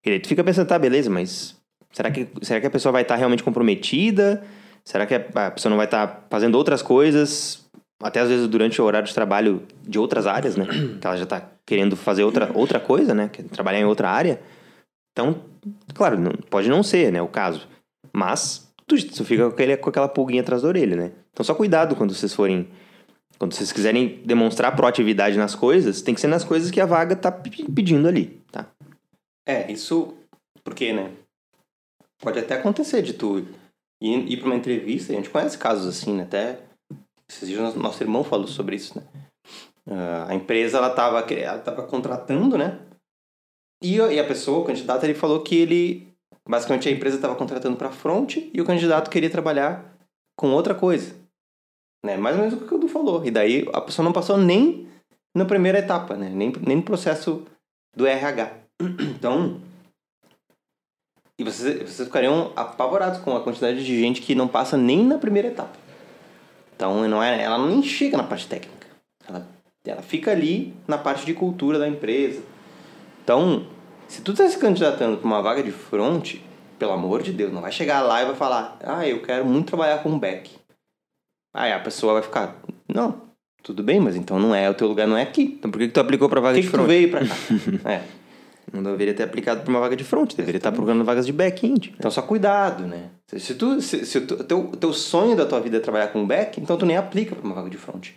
E 0.05 0.09
aí 0.09 0.19
tu 0.19 0.27
fica 0.27 0.43
pensando, 0.43 0.67
tá, 0.67 0.77
beleza, 0.79 1.09
mas 1.09 1.55
será 1.91 2.12
que, 2.12 2.27
será 2.41 2.62
que 2.62 2.67
a 2.67 2.71
pessoa 2.71 2.91
vai 2.91 3.01
estar 3.01 3.15
tá 3.15 3.17
realmente 3.17 3.43
comprometida? 3.43 4.43
Será 4.83 5.05
que 5.05 5.15
a 5.15 5.51
pessoa 5.51 5.71
não 5.71 5.77
vai 5.77 5.88
estar 5.88 6.07
tá 6.07 6.24
fazendo 6.29 6.55
outras 6.55 6.81
coisas? 6.81 7.64
Até 8.02 8.20
às 8.20 8.30
vezes 8.30 8.48
durante 8.48 8.82
o 8.82 8.86
horário 8.86 9.08
de 9.08 9.14
trabalho 9.14 9.64
de 9.82 9.98
outras 9.98 10.28
áreas, 10.28 10.56
né? 10.56 10.66
Que 11.00 11.08
ela 11.08 11.18
já 11.18 11.24
está 11.24 11.50
querendo 11.66 11.96
fazer 11.96 12.24
outra, 12.24 12.52
outra 12.54 12.80
coisa, 12.80 13.14
né? 13.14 13.30
Trabalhar 13.52 13.80
em 13.80 13.86
outra 13.86 14.10
área. 14.10 14.42
Então, 15.12 15.42
claro, 15.94 16.20
não, 16.20 16.32
pode 16.50 16.70
não 16.70 16.84
ser, 16.84 17.12
né, 17.12 17.22
o 17.22 17.28
caso. 17.28 17.68
Mas 18.12 18.70
tu, 18.86 18.96
tu 19.08 19.24
fica 19.24 19.44
com, 19.44 19.54
aquele, 19.54 19.78
com 19.78 19.90
aquela 19.90 20.10
pulguinha 20.10 20.42
atrás 20.42 20.62
da 20.62 20.68
orelha, 20.68 20.96
né? 20.96 21.12
Então 21.32 21.44
só 21.44 21.56
cuidado 21.56 21.96
quando 21.96 22.14
vocês 22.14 22.34
forem. 22.34 22.68
Quando 23.38 23.54
vocês 23.54 23.72
quiserem 23.72 24.22
demonstrar 24.25 24.74
proatividade 24.75 25.38
nas 25.38 25.56
coisas, 25.56 26.02
tem 26.02 26.16
que 26.16 26.22
ser 26.22 26.28
nas 26.28 26.46
coisas 26.46 26.72
que 26.72 26.80
a 26.80 26.86
vaga 26.86 27.18
tá 27.18 27.30
pedindo 27.30 28.08
ali, 28.08 28.42
tá? 28.50 28.66
É, 29.46 29.70
isso. 29.70 30.14
Porque, 30.64 30.94
né? 30.94 31.12
Pode 32.22 32.40
até 32.40 32.56
acontecer 32.56 33.02
de 33.02 33.14
tu 33.14 33.46
ir, 34.02 34.32
ir 34.32 34.38
pra 34.38 34.48
uma 34.48 34.56
entrevista, 34.56 35.12
a 35.12 35.16
gente 35.18 35.30
conhece 35.30 35.58
casos 35.58 35.86
assim, 35.86 36.16
né? 36.16 36.24
Até. 36.24 36.60
Esses 37.29 37.50
dias 37.50 37.75
nosso 37.75 38.03
irmão 38.03 38.24
falou 38.24 38.48
sobre 38.48 38.75
isso, 38.75 38.98
né? 38.98 39.05
Uh, 39.88 40.29
a 40.29 40.36
empresa, 40.36 40.77
ela 40.77 40.89
tava, 40.89 41.20
ela 41.34 41.60
tava 41.60 41.84
contratando, 41.84 42.58
né? 42.58 42.79
E, 43.84 43.98
e 43.98 44.20
a 44.20 44.24
pessoa, 44.24 44.60
o 44.60 44.65
candidato, 44.65 45.03
ele 45.03 45.13
falou 45.13 45.41
que 45.41 45.55
ele. 45.55 46.08
Basicamente, 46.48 46.88
a 46.88 46.91
empresa 46.91 47.15
estava 47.15 47.36
contratando 47.36 47.75
para 47.75 47.91
front 47.91 48.38
e 48.53 48.62
o 48.62 48.65
candidato 48.65 49.10
queria 49.10 49.29
trabalhar 49.29 49.96
com 50.38 50.51
outra 50.51 50.75
coisa. 50.75 51.15
Né? 52.05 52.17
Mais 52.17 52.36
ou 52.36 52.44
menos 52.44 52.60
o 52.60 52.65
que 52.65 52.74
o 52.74 52.77
Edu 52.77 52.88
falou. 52.88 53.25
E 53.25 53.32
daí 53.32 53.67
a 53.74 53.82
pessoa 53.82 54.03
não 54.03 54.13
passou 54.13 54.38
nem 54.38 54.88
na 55.36 55.46
primeira 55.46 55.79
etapa, 55.79 56.15
né? 56.15 56.29
Nem, 56.29 56.51
nem 56.62 56.77
no 56.77 56.84
processo 56.84 57.46
do 57.96 58.05
RH. 58.05 58.53
Então. 59.15 59.60
E 61.38 61.44
vocês, 61.44 61.77
vocês 61.82 62.08
ficariam 62.08 62.53
apavorados 62.55 63.20
com 63.20 63.36
a 63.36 63.44
quantidade 63.44 63.84
de 63.84 64.00
gente 64.00 64.22
que 64.22 64.34
não 64.34 64.48
passa 64.48 64.77
nem 64.77 65.05
na 65.05 65.17
primeira 65.17 65.50
etapa. 65.50 65.85
Então 66.75 67.08
não 67.08 67.24
é, 67.24 67.41
ela 67.41 67.58
nem 67.65 67.82
chega 67.82 68.17
na 68.17 68.24
parte 68.24 68.48
técnica. 68.48 68.88
Ela, 69.27 69.48
ela 69.86 70.01
fica 70.01 70.32
ali 70.32 70.74
na 70.88 70.98
parte 70.98 71.25
de 71.25 71.34
cultura 71.34 71.79
da 71.79 71.88
empresa. 71.88 72.41
Então, 73.24 73.65
se 74.08 74.22
tu 74.22 74.32
está 74.32 74.48
se 74.48 74.58
candidatando 74.58 75.17
para 75.17 75.25
uma 75.25 75.41
vaga 75.41 75.63
de 75.63 75.72
front, 75.72 76.36
pelo 76.77 76.91
amor 76.91 77.24
de 77.24 77.32
Deus, 77.32 77.51
não 77.51 77.62
vai 77.62 77.72
chegar 77.72 78.01
lá 78.01 78.22
e 78.22 78.25
vai 78.25 78.36
falar, 78.36 78.77
ah, 78.84 79.08
eu 79.08 79.22
quero 79.22 79.46
muito 79.46 79.67
trabalhar 79.67 80.03
com 80.03 80.20
back. 80.20 80.51
Aí 81.53 81.72
a 81.72 81.79
pessoa 81.79 82.13
vai 82.13 82.22
ficar, 82.22 82.58
não, 82.94 83.22
tudo 83.63 83.82
bem, 83.82 84.00
mas 84.00 84.15
então 84.15 84.38
não 84.38 84.53
é, 84.53 84.70
o 84.70 84.74
teu 84.74 84.88
lugar 84.88 85.08
não 85.08 85.17
é 85.17 85.24
aqui. 85.24 85.55
Então 85.58 85.72
por 85.72 85.79
que, 85.79 85.88
que 85.88 85.94
tu 85.94 86.00
aplicou 86.00 86.29
pra 86.29 86.41
vaga 86.41 86.55
que 86.55 86.62
de 86.62 86.67
que 86.67 86.72
front? 86.72 86.86
tu 86.86 86.88
veio 86.88 87.10
pra 87.10 87.22
cá? 87.25 87.36
é. 87.89 88.03
Não 88.75 88.91
deveria 88.91 89.13
ter 89.13 89.24
aplicado 89.24 89.62
pra 89.62 89.70
uma 89.70 89.79
vaga 89.79 89.96
de 89.96 90.03
front, 90.03 90.34
deveria 90.36 90.58
estar 90.58 90.72
procurando 90.72 91.03
vagas 91.03 91.25
de 91.25 91.32
back-end. 91.34 91.94
Então 91.98 92.12
só 92.12 92.22
cuidado, 92.22 92.85
né? 92.85 93.09
Se, 93.27 93.55
tu, 93.55 93.81
se, 93.81 94.05
se 94.05 94.18
o 94.18 94.27
teu, 94.44 94.68
teu 94.68 94.94
sonho 94.94 95.35
da 95.35 95.46
tua 95.46 95.59
vida 95.59 95.77
é 95.77 95.79
trabalhar 95.79 96.07
com 96.09 96.25
back, 96.25 96.59
então 96.59 96.77
tu 96.77 96.85
nem 96.85 96.98
aplica 96.98 97.35
pra 97.35 97.46
uma 97.46 97.55
vaga 97.55 97.70
de 97.70 97.77
front. 97.77 98.09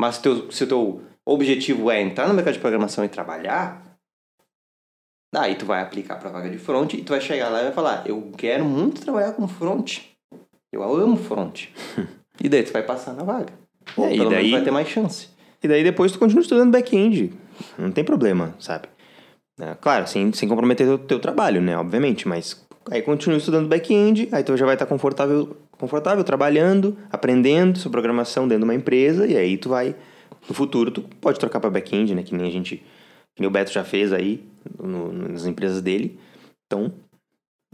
Mas 0.00 0.16
se, 0.16 0.22
teu, 0.22 0.50
se 0.50 0.64
o 0.64 0.66
teu 0.66 1.02
objetivo 1.26 1.90
é 1.90 2.00
entrar 2.00 2.26
no 2.26 2.34
mercado 2.34 2.54
de 2.54 2.60
programação 2.60 3.04
e 3.04 3.08
trabalhar, 3.08 3.82
Daí 5.34 5.54
tu 5.54 5.64
vai 5.64 5.80
aplicar 5.80 6.16
para 6.16 6.28
vaga 6.28 6.50
de 6.50 6.58
front 6.58 6.92
e 6.92 7.02
tu 7.02 7.08
vai 7.10 7.20
chegar 7.20 7.48
lá 7.48 7.60
e 7.60 7.64
vai 7.64 7.72
falar: 7.72 8.02
Eu 8.06 8.30
quero 8.36 8.66
muito 8.66 9.00
trabalhar 9.00 9.32
com 9.32 9.48
front. 9.48 10.00
Eu 10.70 10.82
amo 10.82 11.16
front. 11.16 11.68
e 12.42 12.50
daí 12.50 12.62
tu 12.62 12.70
vai 12.70 12.82
passar 12.82 13.14
na 13.14 13.22
vaga. 13.22 13.52
Ou 13.96 14.04
É, 14.06 14.14
e 14.14 14.18
pelo 14.18 14.28
daí- 14.28 14.36
menos 14.38 14.50
vai 14.52 14.62
ter 14.64 14.70
mais 14.70 14.88
chance. 14.88 15.28
E 15.62 15.68
daí 15.68 15.82
depois 15.82 16.12
tu 16.12 16.18
continua 16.18 16.42
estudando 16.42 16.70
back-end. 16.70 17.32
Não 17.78 17.90
tem 17.90 18.04
problema, 18.04 18.54
sabe? 18.58 18.88
É, 19.60 19.74
claro, 19.74 20.06
sem, 20.06 20.32
sem 20.32 20.48
comprometer 20.48 20.88
o 20.88 20.98
teu 20.98 21.20
trabalho, 21.20 21.60
né? 21.60 21.76
Obviamente, 21.76 22.26
mas 22.26 22.64
aí 22.90 23.02
continua 23.02 23.38
estudando 23.38 23.68
back-end, 23.68 24.28
aí 24.32 24.42
tu 24.42 24.56
já 24.56 24.64
vai 24.64 24.74
estar 24.74 24.86
confortável, 24.86 25.56
confortável 25.72 26.24
trabalhando, 26.24 26.96
aprendendo 27.10 27.78
sobre 27.78 27.92
programação 27.96 28.48
dentro 28.48 28.60
de 28.60 28.64
uma 28.64 28.74
empresa, 28.74 29.26
e 29.26 29.36
aí 29.36 29.58
tu 29.58 29.68
vai, 29.68 29.94
no 30.48 30.54
futuro, 30.54 30.90
tu 30.90 31.02
pode 31.20 31.38
trocar 31.38 31.60
para 31.60 31.70
back-end, 31.70 32.14
né? 32.14 32.22
Que 32.22 32.34
nem 32.34 32.48
a 32.48 32.50
gente, 32.50 32.78
que 33.34 33.40
nem 33.40 33.48
o 33.48 33.50
Beto 33.50 33.70
já 33.70 33.84
fez 33.84 34.12
aí 34.12 34.44
no- 34.78 35.12
nas 35.12 35.44
empresas 35.44 35.82
dele. 35.82 36.18
Então, 36.66 36.92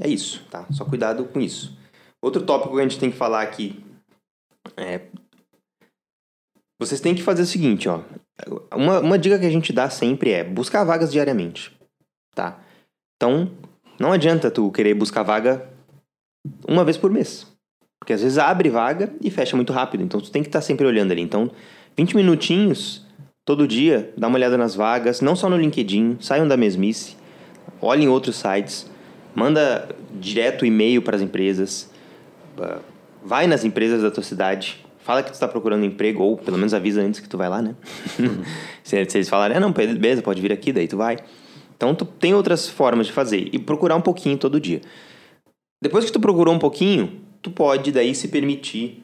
é 0.01 0.09
isso, 0.09 0.45
tá? 0.51 0.67
Só 0.73 0.85
cuidado 0.85 1.25
com 1.27 1.41
isso. 1.41 1.77
Outro 2.21 2.43
tópico 2.43 2.75
que 2.75 2.81
a 2.81 2.83
gente 2.83 2.99
tem 2.99 3.11
que 3.11 3.17
falar 3.17 3.43
aqui 3.43 3.83
é 4.77 5.03
vocês 6.79 7.01
têm 7.01 7.15
que 7.15 7.23
fazer 7.23 7.43
o 7.43 7.47
seguinte, 7.47 7.89
ó. 7.89 8.01
Uma, 8.75 9.01
uma 9.01 9.19
dica 9.19 9.39
que 9.39 9.47
a 9.47 9.51
gente 9.51 9.73
dá 9.73 9.91
sempre 9.91 10.31
é 10.31 10.45
buscar 10.45 10.85
vagas 10.85 11.11
diariamente, 11.11 11.77
tá? 12.35 12.61
Então, 13.17 13.51
não 13.99 14.13
adianta 14.13 14.51
tu 14.51 14.71
querer 14.71 14.95
buscar 14.95 15.25
vaga 15.25 15.69
uma 16.67 16.85
vez 16.85 16.97
por 16.97 17.11
mês. 17.11 17.47
Porque 17.99 18.13
às 18.13 18.23
vezes 18.23 18.39
abre 18.39 18.71
vaga 18.71 19.13
e 19.21 19.31
fecha 19.31 19.57
muito 19.57 19.73
rápido. 19.73 20.05
Então, 20.05 20.21
tu 20.21 20.31
tem 20.31 20.43
que 20.43 20.49
estar 20.49 20.61
sempre 20.61 20.87
olhando 20.87 21.11
ali. 21.11 21.21
Então, 21.21 21.51
20 21.97 22.15
minutinhos 22.15 23.05
todo 23.45 23.67
dia, 23.67 24.13
dá 24.17 24.29
uma 24.29 24.37
olhada 24.37 24.57
nas 24.57 24.75
vagas, 24.75 25.21
não 25.21 25.35
só 25.35 25.49
no 25.49 25.57
LinkedIn, 25.57 26.19
saiam 26.21 26.47
da 26.47 26.57
mesmice, 26.57 27.17
olhem 27.81 28.07
outros 28.07 28.37
sites, 28.37 28.89
manda 29.35 29.89
direto 30.21 30.67
e-mail 30.67 31.01
para 31.01 31.17
as 31.17 31.23
empresas, 31.23 31.91
ah, 32.61 32.79
vai 33.25 33.47
nas 33.47 33.65
empresas 33.65 34.03
da 34.03 34.11
tua 34.11 34.23
cidade, 34.23 34.85
fala 35.09 35.23
que 35.23 35.31
tu 35.31 35.33
está 35.33 35.49
procurando 35.49 35.87
emprego, 35.87 36.23
ou 36.23 36.37
pelo 36.37 36.59
menos 36.59 36.75
avisa 36.75 37.01
antes 37.01 37.19
que 37.19 37.29
tu 37.31 37.39
vai 37.39 37.49
lá, 37.49 37.63
né? 37.63 37.75
se, 38.85 39.03
se 39.07 39.17
eles 39.17 39.27
falarem, 39.27 39.57
ah, 39.57 39.61
não, 39.61 39.73
beleza, 39.73 40.21
pode 40.21 40.43
vir 40.43 40.53
aqui, 40.53 40.71
daí 40.71 40.87
tu 40.87 40.99
vai. 40.99 41.17
Então, 41.75 41.95
tu 41.95 42.05
tem 42.05 42.35
outras 42.35 42.69
formas 42.69 43.07
de 43.07 43.13
fazer 43.15 43.49
e 43.51 43.59
procurar 43.59 43.97
um 43.97 44.03
pouquinho 44.03 44.37
todo 44.37 44.61
dia. 44.61 44.83
Depois 45.83 46.05
que 46.05 46.13
tu 46.13 46.21
procurou 46.21 46.53
um 46.53 46.59
pouquinho, 46.59 47.23
tu 47.41 47.51
pode 47.51 47.91
daí 47.91 48.15
se 48.15 48.29
permitir 48.29 49.03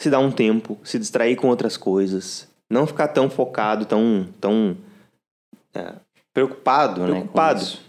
se 0.00 0.08
dar 0.08 0.18
um 0.18 0.30
tempo, 0.30 0.78
se 0.82 0.98
distrair 0.98 1.36
com 1.36 1.48
outras 1.48 1.76
coisas, 1.76 2.48
não 2.70 2.86
ficar 2.86 3.08
tão 3.08 3.28
focado, 3.28 3.84
tão, 3.84 4.26
tão 4.40 4.78
Preocupado, 6.32 7.02
né? 7.02 7.10
Preocupado. 7.10 7.60
isso. 7.60 7.82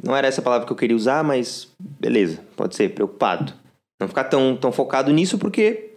não 0.00 0.14
era 0.14 0.28
essa 0.28 0.42
palavra 0.42 0.64
que 0.64 0.72
eu 0.72 0.76
queria 0.76 0.94
usar, 0.94 1.24
mas 1.24 1.68
beleza, 1.80 2.40
pode 2.54 2.76
ser, 2.76 2.94
preocupado. 2.94 3.52
Não 4.00 4.06
ficar 4.06 4.24
tão, 4.24 4.56
tão 4.56 4.70
focado 4.70 5.12
nisso 5.12 5.38
porque 5.38 5.95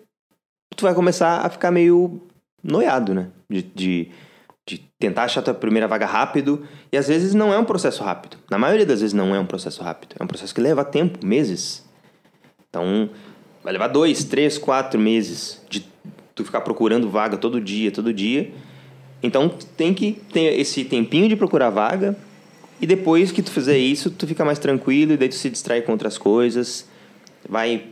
tu 0.80 0.84
vai 0.84 0.94
começar 0.94 1.46
a 1.46 1.50
ficar 1.50 1.72
meio 1.72 2.22
noiado, 2.64 3.14
né? 3.14 3.28
De, 3.50 3.62
de, 3.62 4.12
de 4.66 4.78
tentar 4.98 5.24
achar 5.24 5.42
tua 5.42 5.54
primeira 5.54 5.88
vaga 5.88 6.06
rápido. 6.06 6.66
E 6.92 6.98
às 6.98 7.08
vezes 7.08 7.34
não 7.34 7.54
é 7.54 7.60
um 7.60 7.66
processo 7.66 8.04
rápido. 8.04 8.38
Na 8.50 8.58
maioria 8.58 8.86
das 8.86 9.02
vezes 9.02 9.14
não 9.14 9.36
é 9.36 9.40
um 9.40 9.46
processo 9.46 9.84
rápido. 9.84 10.16
É 10.18 10.24
um 10.24 10.28
processo 10.28 10.56
que 10.56 10.62
leva 10.62 10.86
tempo, 10.86 11.26
meses. 11.26 11.86
Então, 12.70 13.10
vai 13.64 13.74
levar 13.74 13.88
dois, 13.88 14.24
três, 14.24 14.58
quatro 14.58 15.00
meses 15.00 15.62
de 15.70 15.86
tu 16.34 16.46
ficar 16.46 16.62
procurando 16.62 17.10
vaga 17.10 17.38
todo 17.38 17.60
dia, 17.60 17.92
todo 17.92 18.14
dia. 18.14 18.52
Então, 19.22 19.50
tem 19.76 19.94
que 19.94 20.14
ter 20.32 20.58
esse 20.60 20.86
tempinho 20.86 21.28
de 21.28 21.36
procurar 21.36 21.70
vaga. 21.70 22.16
E 22.82 22.88
depois 22.88 23.34
que 23.34 23.42
tu 23.42 23.52
fizer 23.52 23.78
isso, 23.78 24.10
tu 24.10 24.26
fica 24.26 24.46
mais 24.46 24.58
tranquilo 24.58 25.12
e 25.12 25.18
daí 25.18 25.28
tu 25.28 25.36
se 25.36 25.50
distrai 25.50 25.82
com 25.82 25.92
outras 25.92 26.18
coisas. 26.18 26.88
Vai, 27.48 27.88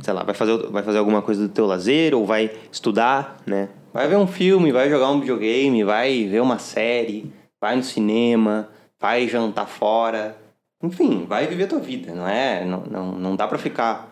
sei 0.00 0.14
lá, 0.14 0.22
vai 0.22 0.34
fazer, 0.34 0.56
vai 0.68 0.82
fazer 0.82 0.98
alguma 0.98 1.22
coisa 1.22 1.46
do 1.46 1.52
teu 1.52 1.66
lazer 1.66 2.14
ou 2.14 2.24
vai 2.26 2.50
estudar, 2.70 3.36
né? 3.46 3.68
Vai 3.92 4.06
ver 4.06 4.16
um 4.16 4.26
filme, 4.26 4.72
vai 4.72 4.88
jogar 4.88 5.10
um 5.10 5.20
videogame, 5.20 5.82
vai 5.84 6.24
ver 6.26 6.40
uma 6.40 6.58
série, 6.58 7.32
vai 7.60 7.76
no 7.76 7.82
cinema, 7.82 8.68
vai 9.00 9.28
jantar 9.28 9.66
fora. 9.66 10.36
Enfim, 10.82 11.24
vai 11.26 11.46
viver 11.46 11.66
tua 11.66 11.80
vida, 11.80 12.14
não 12.14 12.28
é? 12.28 12.64
Não, 12.64 12.80
não, 12.84 13.12
não 13.12 13.36
dá 13.36 13.48
pra 13.48 13.58
ficar 13.58 14.08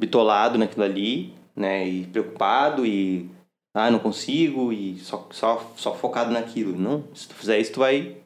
bitolado 0.00 0.56
naquilo 0.56 0.84
ali, 0.84 1.34
né? 1.54 1.86
E 1.86 2.04
preocupado 2.06 2.86
e... 2.86 3.28
Ah, 3.74 3.90
não 3.90 3.98
consigo 3.98 4.72
e 4.72 4.98
só, 4.98 5.28
só, 5.30 5.72
só 5.76 5.94
focado 5.94 6.32
naquilo. 6.32 6.76
Não, 6.76 7.04
se 7.14 7.28
tu 7.28 7.34
fizer 7.34 7.58
isso, 7.58 7.72
tu 7.72 7.80
vai 7.80 8.16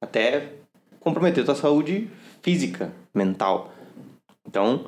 até 0.00 0.52
comprometer 1.00 1.44
tua 1.44 1.54
saúde 1.54 2.08
física, 2.40 2.92
mental. 3.14 3.72
Então, 4.46 4.86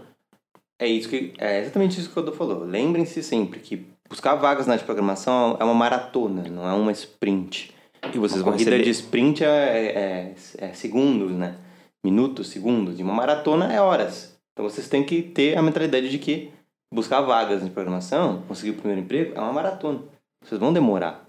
é 0.79 0.87
isso 0.87 1.09
que 1.09 1.33
é 1.39 1.61
exatamente 1.61 1.99
isso 2.01 2.11
que 2.11 2.19
o 2.19 2.23
Edu 2.23 2.33
falou. 2.33 2.65
Lembrem-se 2.65 3.23
sempre 3.23 3.61
que 3.61 3.87
buscar 4.09 4.35
vagas 4.35 4.67
na 4.67 4.77
de 4.77 4.85
programação 4.85 5.57
é 5.61 5.65
uma 5.65 5.75
maratona, 5.75 6.43
não 6.49 6.69
é 6.69 6.73
uma 6.73 6.93
sprint. 6.93 7.73
E 8.13 8.19
vocês 8.19 8.43
Uma 8.43 8.51
vão 8.51 8.59
receber... 8.59 8.83
de 8.83 8.91
sprint 8.91 9.43
é, 9.45 9.49
é- 9.49 10.35
é 10.59 10.73
segundos, 10.75 11.33
né? 11.33 11.57
Minutos, 12.05 12.49
segundos. 12.49 13.01
E 13.01 13.03
uma 13.03 13.15
maratona 13.15 13.73
é 13.73 13.81
horas. 13.81 14.37
Então 14.53 14.69
vocês 14.69 14.89
têm 14.89 15.03
que 15.03 15.23
ter 15.23 15.57
a 15.57 15.63
mentalidade 15.63 16.11
de 16.11 16.19
que 16.19 16.51
buscar 16.93 17.23
vagas 17.23 17.63
em 17.63 17.71
programação, 17.71 18.43
conseguir 18.47 18.73
o 18.73 18.75
primeiro 18.75 19.01
emprego, 19.01 19.33
é 19.35 19.41
uma 19.41 19.53
maratona. 19.55 20.01
Vocês 20.45 20.61
vão 20.61 20.73
demorar. 20.73 21.27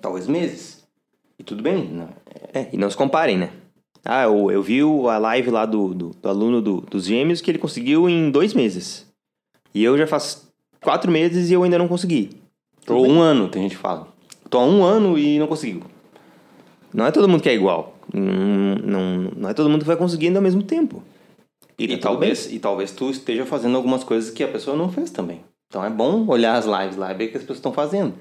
Talvez 0.00 0.28
meses. 0.28 0.86
E 1.38 1.42
tudo 1.42 1.62
bem. 1.62 1.84
Não, 1.88 2.08
É, 2.54 2.68
e 2.72 2.76
não 2.76 2.88
se 2.88 2.96
comparem, 2.96 3.36
né? 3.36 3.50
Ah, 4.08 4.24
eu, 4.24 4.50
eu 4.50 4.62
vi 4.62 4.80
a 4.80 5.18
live 5.18 5.50
lá 5.50 5.66
do, 5.66 5.92
do, 5.92 6.10
do 6.10 6.28
aluno 6.28 6.62
do- 6.62 6.80
dos 6.82 7.04
gêmeos 7.04 7.40
que 7.40 7.50
ele 7.50 7.58
conseguiu 7.58 8.08
em 8.08 8.30
dois 8.30 8.54
meses. 8.54 9.06
E 9.74 9.82
eu 9.84 9.98
já 9.98 10.06
faço 10.06 10.48
quatro 10.80 11.10
meses 11.10 11.50
e 11.50 11.54
eu 11.54 11.62
ainda 11.62 11.76
não 11.78 11.88
consegui. 11.88 12.30
Ou 12.88 13.06
um 13.06 13.20
ano, 13.20 13.48
tem 13.48 13.62
gente 13.62 13.74
que 13.74 13.80
fala. 13.82 14.08
Tô 14.48 14.58
há 14.58 14.64
um 14.64 14.84
ano 14.84 15.18
e 15.18 15.38
não 15.38 15.46
conseguiu. 15.46 15.82
Não 16.94 17.04
é 17.04 17.10
todo 17.10 17.28
mundo 17.28 17.42
que 17.42 17.48
é 17.48 17.54
igual. 17.54 17.94
Não, 18.14 18.74
não, 18.76 19.30
não 19.36 19.50
é 19.50 19.54
todo 19.54 19.68
mundo 19.68 19.80
que 19.80 19.86
vai 19.86 19.96
conseguindo 19.96 20.38
ao 20.38 20.42
mesmo 20.42 20.62
tempo. 20.62 21.02
E, 21.78 21.86
tá 21.88 21.94
tudo 21.94 22.02
talvez, 22.02 22.50
e 22.52 22.58
talvez 22.58 22.92
tu 22.92 23.10
esteja 23.10 23.44
fazendo 23.44 23.76
algumas 23.76 24.02
coisas 24.04 24.30
que 24.30 24.42
a 24.42 24.48
pessoa 24.48 24.76
não 24.76 24.88
fez 24.90 25.10
também. 25.10 25.40
Então 25.68 25.84
é 25.84 25.90
bom 25.90 26.24
olhar 26.28 26.54
as 26.56 26.64
lives 26.64 26.96
lá 26.96 27.10
e 27.12 27.14
ver 27.16 27.24
o 27.26 27.30
que 27.32 27.36
as 27.36 27.42
pessoas 27.42 27.58
estão 27.58 27.72
fazendo 27.72 28.14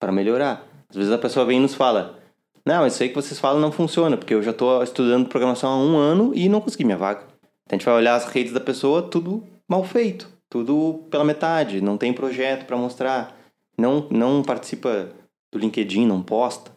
para 0.00 0.12
melhorar. 0.12 0.64
Às 0.88 0.96
vezes 0.96 1.12
a 1.12 1.18
pessoa 1.18 1.44
vem 1.44 1.58
e 1.58 1.60
nos 1.60 1.74
fala: 1.74 2.18
Não, 2.64 2.86
isso 2.86 3.02
aí 3.02 3.08
que 3.08 3.14
vocês 3.14 3.38
falam 3.38 3.60
não 3.60 3.72
funciona, 3.72 4.16
porque 4.16 4.34
eu 4.34 4.42
já 4.42 4.52
estou 4.52 4.82
estudando 4.82 5.28
programação 5.28 5.70
há 5.70 5.76
um 5.76 5.96
ano 5.96 6.32
e 6.34 6.48
não 6.48 6.60
consegui 6.60 6.84
minha 6.84 6.96
vaga. 6.96 7.22
Então 7.64 7.70
a 7.70 7.74
gente 7.74 7.84
vai 7.84 7.94
olhar 7.94 8.14
as 8.14 8.26
redes 8.26 8.52
da 8.52 8.60
pessoa, 8.60 9.02
tudo 9.02 9.42
mal 9.68 9.84
feito, 9.84 10.28
tudo 10.48 11.04
pela 11.10 11.24
metade, 11.24 11.80
não 11.80 11.96
tem 11.96 12.12
projeto 12.12 12.66
para 12.66 12.76
mostrar, 12.76 13.36
não, 13.76 14.06
não 14.10 14.42
participa 14.42 15.10
do 15.50 15.58
LinkedIn, 15.58 16.06
não 16.06 16.22
posta. 16.22 16.70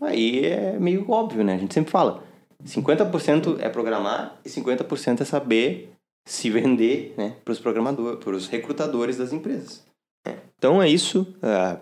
Aí 0.00 0.44
é 0.44 0.78
meio 0.78 1.10
óbvio, 1.10 1.42
né? 1.42 1.54
A 1.54 1.58
gente 1.58 1.74
sempre 1.74 1.90
fala: 1.90 2.22
50% 2.64 3.58
é 3.60 3.68
programar 3.68 4.38
e 4.44 4.48
50% 4.48 5.20
é 5.20 5.24
saber 5.24 5.92
se 6.24 6.50
vender 6.50 7.14
né, 7.16 7.34
para 7.44 7.52
os 7.52 7.58
programadores, 7.58 8.22
para 8.22 8.36
os 8.36 8.48
recrutadores 8.48 9.16
das 9.16 9.32
empresas. 9.32 9.84
Então 10.58 10.82
é 10.82 10.88
isso. 10.88 11.26
ah, 11.42 11.78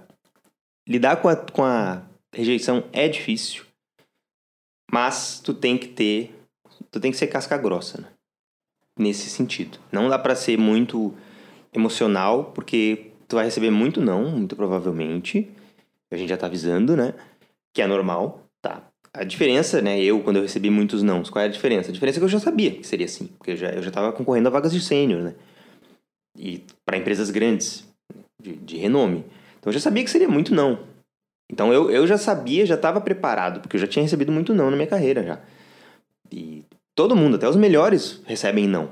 lidar 0.88 1.16
com 1.16 1.28
a, 1.28 1.36
com 1.36 1.64
a 1.64 2.02
rejeição 2.34 2.84
é 2.92 3.08
difícil. 3.08 3.64
Mas 4.90 5.40
tu 5.40 5.52
tem 5.52 5.76
que 5.76 5.88
ter. 5.88 6.34
Tu 6.90 7.00
tem 7.00 7.10
que 7.10 7.16
ser 7.16 7.26
casca 7.26 7.56
grossa, 7.56 8.00
né? 8.00 8.08
Nesse 8.98 9.28
sentido. 9.28 9.78
Não 9.92 10.08
dá 10.08 10.18
pra 10.18 10.34
ser 10.34 10.58
muito 10.58 11.14
emocional, 11.72 12.52
porque 12.52 13.10
tu 13.28 13.36
vai 13.36 13.44
receber 13.44 13.70
muito 13.70 14.00
não, 14.00 14.30
muito 14.30 14.56
provavelmente. 14.56 15.50
A 16.10 16.16
gente 16.16 16.28
já 16.28 16.36
tá 16.36 16.46
avisando, 16.46 16.96
né? 16.96 17.14
Que 17.74 17.82
é 17.82 17.86
normal, 17.86 18.44
tá? 18.62 18.82
A 19.12 19.24
diferença, 19.24 19.82
né? 19.82 20.00
Eu, 20.00 20.22
quando 20.22 20.36
eu 20.36 20.42
recebi 20.42 20.70
muitos 20.70 21.02
não, 21.02 21.22
qual 21.24 21.42
é 21.42 21.46
a 21.46 21.50
diferença? 21.50 21.90
A 21.90 21.92
diferença 21.92 22.18
é 22.18 22.20
que 22.20 22.24
eu 22.24 22.28
já 22.28 22.38
sabia 22.38 22.70
que 22.70 22.86
seria 22.86 23.06
assim. 23.06 23.26
Porque 23.38 23.52
eu 23.52 23.56
já, 23.56 23.70
eu 23.70 23.82
já 23.82 23.90
tava 23.90 24.12
concorrendo 24.12 24.48
a 24.48 24.52
vagas 24.52 24.72
de 24.72 24.80
sênior, 24.80 25.22
né? 25.22 25.34
E 26.38 26.62
para 26.84 26.98
empresas 26.98 27.30
grandes, 27.30 27.86
de, 28.40 28.56
de 28.56 28.76
renome. 28.76 29.24
Então 29.58 29.70
eu 29.70 29.72
já 29.72 29.80
sabia 29.80 30.04
que 30.04 30.10
seria 30.10 30.28
muito 30.28 30.54
não. 30.54 30.95
Então 31.50 31.72
eu, 31.72 31.90
eu 31.90 32.06
já 32.06 32.18
sabia, 32.18 32.66
já 32.66 32.74
estava 32.74 33.00
preparado, 33.00 33.60
porque 33.60 33.76
eu 33.76 33.80
já 33.80 33.86
tinha 33.86 34.02
recebido 34.02 34.32
muito 34.32 34.54
não 34.54 34.70
na 34.70 34.76
minha 34.76 34.88
carreira 34.88 35.22
já. 35.22 35.40
E 36.30 36.64
todo 36.94 37.16
mundo, 37.16 37.36
até 37.36 37.48
os 37.48 37.56
melhores, 37.56 38.20
recebem 38.24 38.66
não. 38.66 38.90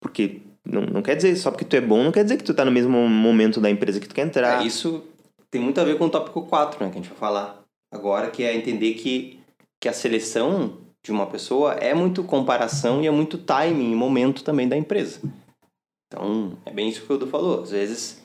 Porque 0.00 0.40
não, 0.64 0.82
não 0.82 1.02
quer 1.02 1.16
dizer, 1.16 1.36
só 1.36 1.50
porque 1.50 1.64
tu 1.64 1.76
é 1.76 1.80
bom, 1.80 2.02
não 2.02 2.12
quer 2.12 2.22
dizer 2.22 2.36
que 2.36 2.44
tu 2.44 2.54
tá 2.54 2.64
no 2.64 2.72
mesmo 2.72 3.08
momento 3.08 3.60
da 3.60 3.70
empresa 3.70 4.00
que 4.00 4.08
tu 4.08 4.14
quer 4.14 4.26
entrar. 4.26 4.62
É, 4.62 4.66
isso 4.66 5.04
tem 5.50 5.60
muito 5.60 5.80
a 5.80 5.84
ver 5.84 5.98
com 5.98 6.06
o 6.06 6.10
tópico 6.10 6.46
4, 6.46 6.82
né, 6.82 6.90
que 6.90 6.98
a 6.98 7.00
gente 7.02 7.10
vai 7.10 7.18
falar 7.18 7.62
agora, 7.92 8.30
que 8.30 8.42
é 8.42 8.56
entender 8.56 8.94
que, 8.94 9.38
que 9.80 9.88
a 9.88 9.92
seleção 9.92 10.78
de 11.04 11.10
uma 11.10 11.26
pessoa 11.26 11.74
é 11.74 11.92
muito 11.92 12.22
comparação 12.22 13.02
e 13.02 13.06
é 13.06 13.10
muito 13.10 13.36
timing 13.36 13.92
e 13.92 13.96
momento 13.96 14.44
também 14.44 14.68
da 14.68 14.76
empresa. 14.76 15.20
Então, 16.06 16.56
é 16.64 16.70
bem 16.70 16.88
isso 16.88 17.04
que 17.04 17.12
o 17.12 17.16
Edu 17.16 17.26
falou. 17.26 17.62
Às 17.62 17.70
vezes, 17.70 18.22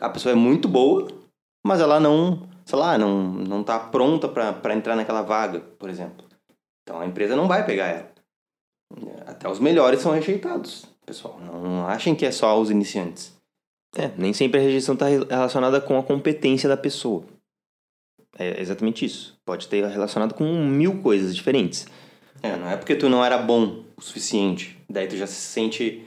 a 0.00 0.08
pessoa 0.08 0.32
é 0.32 0.36
muito 0.36 0.66
boa, 0.66 1.08
mas 1.64 1.80
ela 1.80 2.00
não, 2.00 2.48
sei 2.70 2.78
lá, 2.78 2.96
não, 2.96 3.24
não 3.32 3.64
tá 3.64 3.80
pronta 3.80 4.28
para 4.28 4.74
entrar 4.74 4.94
naquela 4.94 5.22
vaga, 5.22 5.58
por 5.58 5.90
exemplo. 5.90 6.24
Então, 6.82 7.00
a 7.00 7.06
empresa 7.06 7.34
não 7.34 7.48
vai 7.48 7.66
pegar 7.66 7.86
ela. 7.86 8.10
Até 9.26 9.48
os 9.48 9.58
melhores 9.58 10.00
são 10.00 10.12
rejeitados, 10.12 10.86
pessoal. 11.04 11.40
Não 11.40 11.88
achem 11.88 12.14
que 12.14 12.24
é 12.24 12.30
só 12.30 12.60
os 12.60 12.70
iniciantes. 12.70 13.36
É, 13.96 14.08
nem 14.16 14.32
sempre 14.32 14.60
a 14.60 14.62
rejeição 14.62 14.94
está 14.94 15.06
relacionada 15.08 15.80
com 15.80 15.98
a 15.98 16.02
competência 16.02 16.68
da 16.68 16.76
pessoa. 16.76 17.24
É 18.38 18.60
exatamente 18.60 19.04
isso. 19.04 19.36
Pode 19.44 19.66
ter 19.66 19.84
relacionado 19.84 20.32
com 20.34 20.44
mil 20.44 21.02
coisas 21.02 21.34
diferentes. 21.34 21.88
É, 22.40 22.56
não 22.56 22.70
é 22.70 22.76
porque 22.76 22.94
tu 22.94 23.08
não 23.08 23.24
era 23.24 23.36
bom 23.36 23.82
o 23.96 24.00
suficiente, 24.00 24.78
daí 24.88 25.08
tu 25.08 25.16
já 25.16 25.26
se 25.26 25.34
sente, 25.34 26.06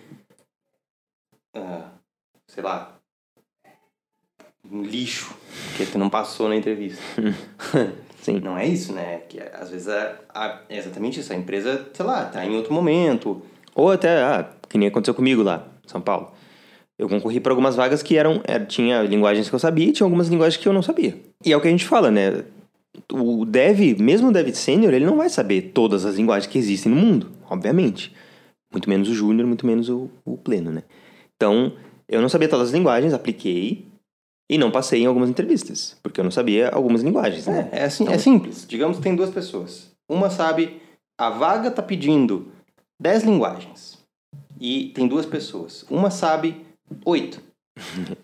ah, 1.53 1.91
sei 2.47 2.63
lá, 2.63 2.97
um 4.63 4.81
lixo, 4.81 5.37
porque 5.75 5.91
tu 5.91 5.97
não 5.97 6.09
passou 6.09 6.47
na 6.47 6.55
entrevista. 6.55 7.01
Sim. 8.21 8.39
Não 8.39 8.57
é 8.57 8.65
isso, 8.65 8.93
né? 8.93 9.21
Que 9.27 9.39
às 9.41 9.69
vezes 9.69 9.87
é, 9.87 10.15
a- 10.33 10.61
é 10.69 10.77
exatamente 10.77 11.19
isso. 11.19 11.33
A 11.33 11.35
empresa, 11.35 11.89
sei 11.93 12.05
lá, 12.05 12.25
tá 12.25 12.45
em 12.45 12.55
outro 12.55 12.73
momento. 12.73 13.41
Ou 13.75 13.91
até, 13.91 14.21
ah, 14.23 14.49
que 14.69 14.77
nem 14.77 14.87
aconteceu 14.87 15.13
comigo 15.13 15.43
lá, 15.43 15.67
São 15.85 15.99
Paulo. 15.99 16.31
Eu 16.97 17.09
concorri 17.09 17.39
para 17.39 17.51
algumas 17.51 17.75
vagas 17.75 18.01
que 18.01 18.15
eram, 18.17 18.39
era- 18.45 18.63
tinha 18.65 19.01
linguagens 19.01 19.49
que 19.49 19.55
eu 19.55 19.59
sabia 19.59 19.87
e 19.87 19.91
tinha 19.91 20.05
algumas 20.05 20.29
linguagens 20.29 20.61
que 20.61 20.67
eu 20.67 20.73
não 20.73 20.81
sabia. 20.81 21.19
E 21.43 21.51
é 21.51 21.57
o 21.57 21.59
que 21.59 21.67
a 21.67 21.71
gente 21.71 21.85
fala, 21.85 22.09
né? 22.09 22.43
O 23.11 23.43
dev, 23.43 23.99
mesmo 23.99 24.29
o 24.29 24.31
dev 24.31 24.53
sênior, 24.53 24.93
ele 24.93 25.05
não 25.05 25.17
vai 25.17 25.27
saber 25.27 25.71
todas 25.73 26.05
as 26.05 26.15
linguagens 26.15 26.49
que 26.49 26.57
existem 26.57 26.91
no 26.93 26.97
mundo, 27.01 27.31
obviamente. 27.49 28.13
Muito 28.71 28.89
menos 28.89 29.09
o 29.09 29.13
júnior, 29.13 29.47
muito 29.47 29.65
menos 29.65 29.89
o, 29.89 30.09
o 30.23 30.37
pleno, 30.37 30.71
né? 30.71 30.83
Então, 31.35 31.73
eu 32.07 32.21
não 32.21 32.29
sabia 32.29 32.47
todas 32.47 32.67
as 32.69 32.73
linguagens, 32.73 33.13
apliquei 33.13 33.85
e 34.53 34.57
não 34.59 34.69
passei 34.69 35.01
em 35.01 35.07
algumas 35.07 35.31
entrevistas, 35.31 35.97
porque 36.03 36.19
eu 36.19 36.23
não 36.23 36.29
sabia 36.29 36.69
algumas 36.69 37.01
linguagens, 37.01 37.47
né? 37.47 37.69
É, 37.71 37.79
é, 37.79 37.83
assim, 37.85 38.07
é 38.07 38.19
simples. 38.19 38.67
Digamos 38.67 38.97
que 38.97 39.03
tem 39.03 39.15
duas 39.15 39.31
pessoas. 39.31 39.91
Uma 40.07 40.29
sabe, 40.29 40.79
a 41.19 41.31
vaga 41.31 41.71
tá 41.71 41.81
pedindo 41.81 42.51
10 43.01 43.23
linguagens. 43.23 43.97
E 44.59 44.89
tem 44.89 45.07
duas 45.07 45.25
pessoas. 45.25 45.83
Uma 45.89 46.11
sabe 46.11 46.63
8. 47.03 47.41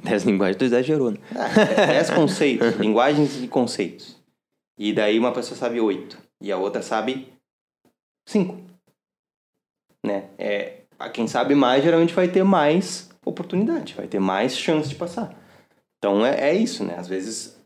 10 0.03 0.23
linguagens, 0.25 0.57
tu 0.57 0.65
exagerou, 0.65 1.09
né? 1.09 1.17
Ah, 1.35 1.87
10 1.87 2.11
conceitos, 2.11 2.67
linguagens 2.77 3.43
e 3.43 3.47
conceitos. 3.47 4.15
E 4.77 4.93
daí 4.93 5.17
uma 5.17 5.31
pessoa 5.31 5.57
sabe 5.57 5.81
8 5.81 6.15
e 6.43 6.51
a 6.51 6.57
outra 6.57 6.83
sabe 6.83 7.33
5. 8.27 8.55
Né? 10.05 10.25
É, 10.37 10.81
a 10.99 11.09
quem 11.09 11.27
sabe 11.27 11.55
mais 11.55 11.83
geralmente 11.83 12.13
vai 12.13 12.27
ter 12.27 12.43
mais 12.43 13.09
oportunidade, 13.25 13.95
vai 13.95 14.05
ter 14.05 14.19
mais 14.19 14.55
chance 14.55 14.87
de 14.87 14.93
passar. 14.93 15.35
Então 15.99 16.25
é, 16.25 16.49
é 16.49 16.55
isso, 16.55 16.83
né? 16.83 16.95
Às 16.97 17.07
vezes, 17.07 17.59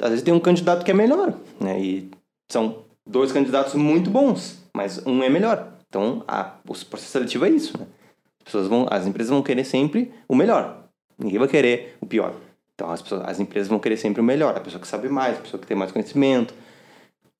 às 0.00 0.08
vezes 0.10 0.24
tem 0.24 0.32
um 0.32 0.40
candidato 0.40 0.84
que 0.84 0.90
é 0.90 0.94
melhor, 0.94 1.34
né? 1.60 1.78
E 1.78 2.10
são 2.50 2.84
dois 3.06 3.32
candidatos 3.32 3.74
muito 3.74 4.10
bons, 4.10 4.62
mas 4.74 5.04
um 5.06 5.22
é 5.22 5.28
melhor. 5.28 5.72
Então 5.88 6.24
a, 6.26 6.54
o 6.64 6.72
processo 6.86 7.12
seletivo 7.12 7.44
é 7.44 7.50
isso, 7.50 7.78
né? 7.78 7.86
As, 8.40 8.44
pessoas 8.44 8.68
vão, 8.68 8.86
as 8.90 9.06
empresas 9.06 9.30
vão 9.30 9.42
querer 9.42 9.64
sempre 9.64 10.12
o 10.28 10.34
melhor. 10.34 10.84
Ninguém 11.18 11.38
vai 11.38 11.48
querer 11.48 11.96
o 12.00 12.06
pior. 12.06 12.34
Então 12.74 12.90
as, 12.90 13.02
pessoas, 13.02 13.22
as 13.26 13.40
empresas 13.40 13.68
vão 13.68 13.78
querer 13.78 13.96
sempre 13.96 14.20
o 14.20 14.24
melhor, 14.24 14.56
a 14.56 14.60
pessoa 14.60 14.80
que 14.80 14.88
sabe 14.88 15.08
mais, 15.08 15.38
a 15.38 15.40
pessoa 15.40 15.60
que 15.60 15.66
tem 15.66 15.76
mais 15.76 15.92
conhecimento 15.92 16.54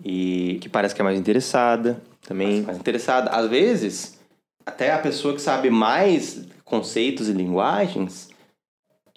e 0.03 0.59
Que 0.61 0.68
parece 0.68 0.94
que 0.94 1.01
é 1.01 1.05
mais 1.05 1.18
interessada 1.18 2.03
também. 2.23 2.62
mais 2.62 2.79
interessada. 2.79 3.31
Às 3.31 3.49
vezes, 3.49 4.18
até 4.66 4.92
a 4.92 4.99
pessoa 4.99 5.35
que 5.35 5.40
sabe 5.40 5.70
mais 5.70 6.47
conceitos 6.64 7.29
e 7.29 7.33
linguagens, 7.33 8.31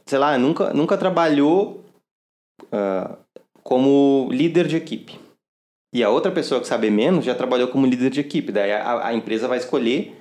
sei 0.08 0.18
lá, 0.18 0.38
nunca, 0.38 0.74
nunca 0.74 0.98
trabalhou 0.98 1.84
ah, 2.72 3.18
como 3.62 4.30
líder 4.32 4.68
de 4.68 4.78
equipe. 4.78 5.20
E 5.94 6.04
a 6.04 6.10
outra 6.10 6.32
pessoa 6.32 6.62
que 6.62 6.68
sabe 6.68 6.90
menos 6.90 7.26
já 7.26 7.36
trabalhou 7.36 7.68
como 7.68 7.86
líder 7.86 8.10
de 8.10 8.20
equipe. 8.20 8.52
Daí 8.52 8.72
a, 8.72 9.08
a 9.08 9.14
empresa 9.14 9.48
vai 9.48 9.58
escolher 9.58 10.16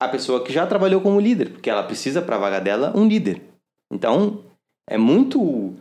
a 0.00 0.08
pessoa 0.08 0.44
que 0.44 0.52
já 0.52 0.66
trabalhou 0.66 1.00
como 1.00 1.20
líder, 1.20 1.50
porque 1.50 1.70
ela 1.70 1.82
precisa 1.82 2.22
para 2.22 2.36
a 2.36 2.38
vaga 2.38 2.60
dela 2.60 2.92
um 2.94 3.06
líder. 3.06 3.42
Então, 3.90 4.44
é 4.88 4.96
muito 4.96 5.74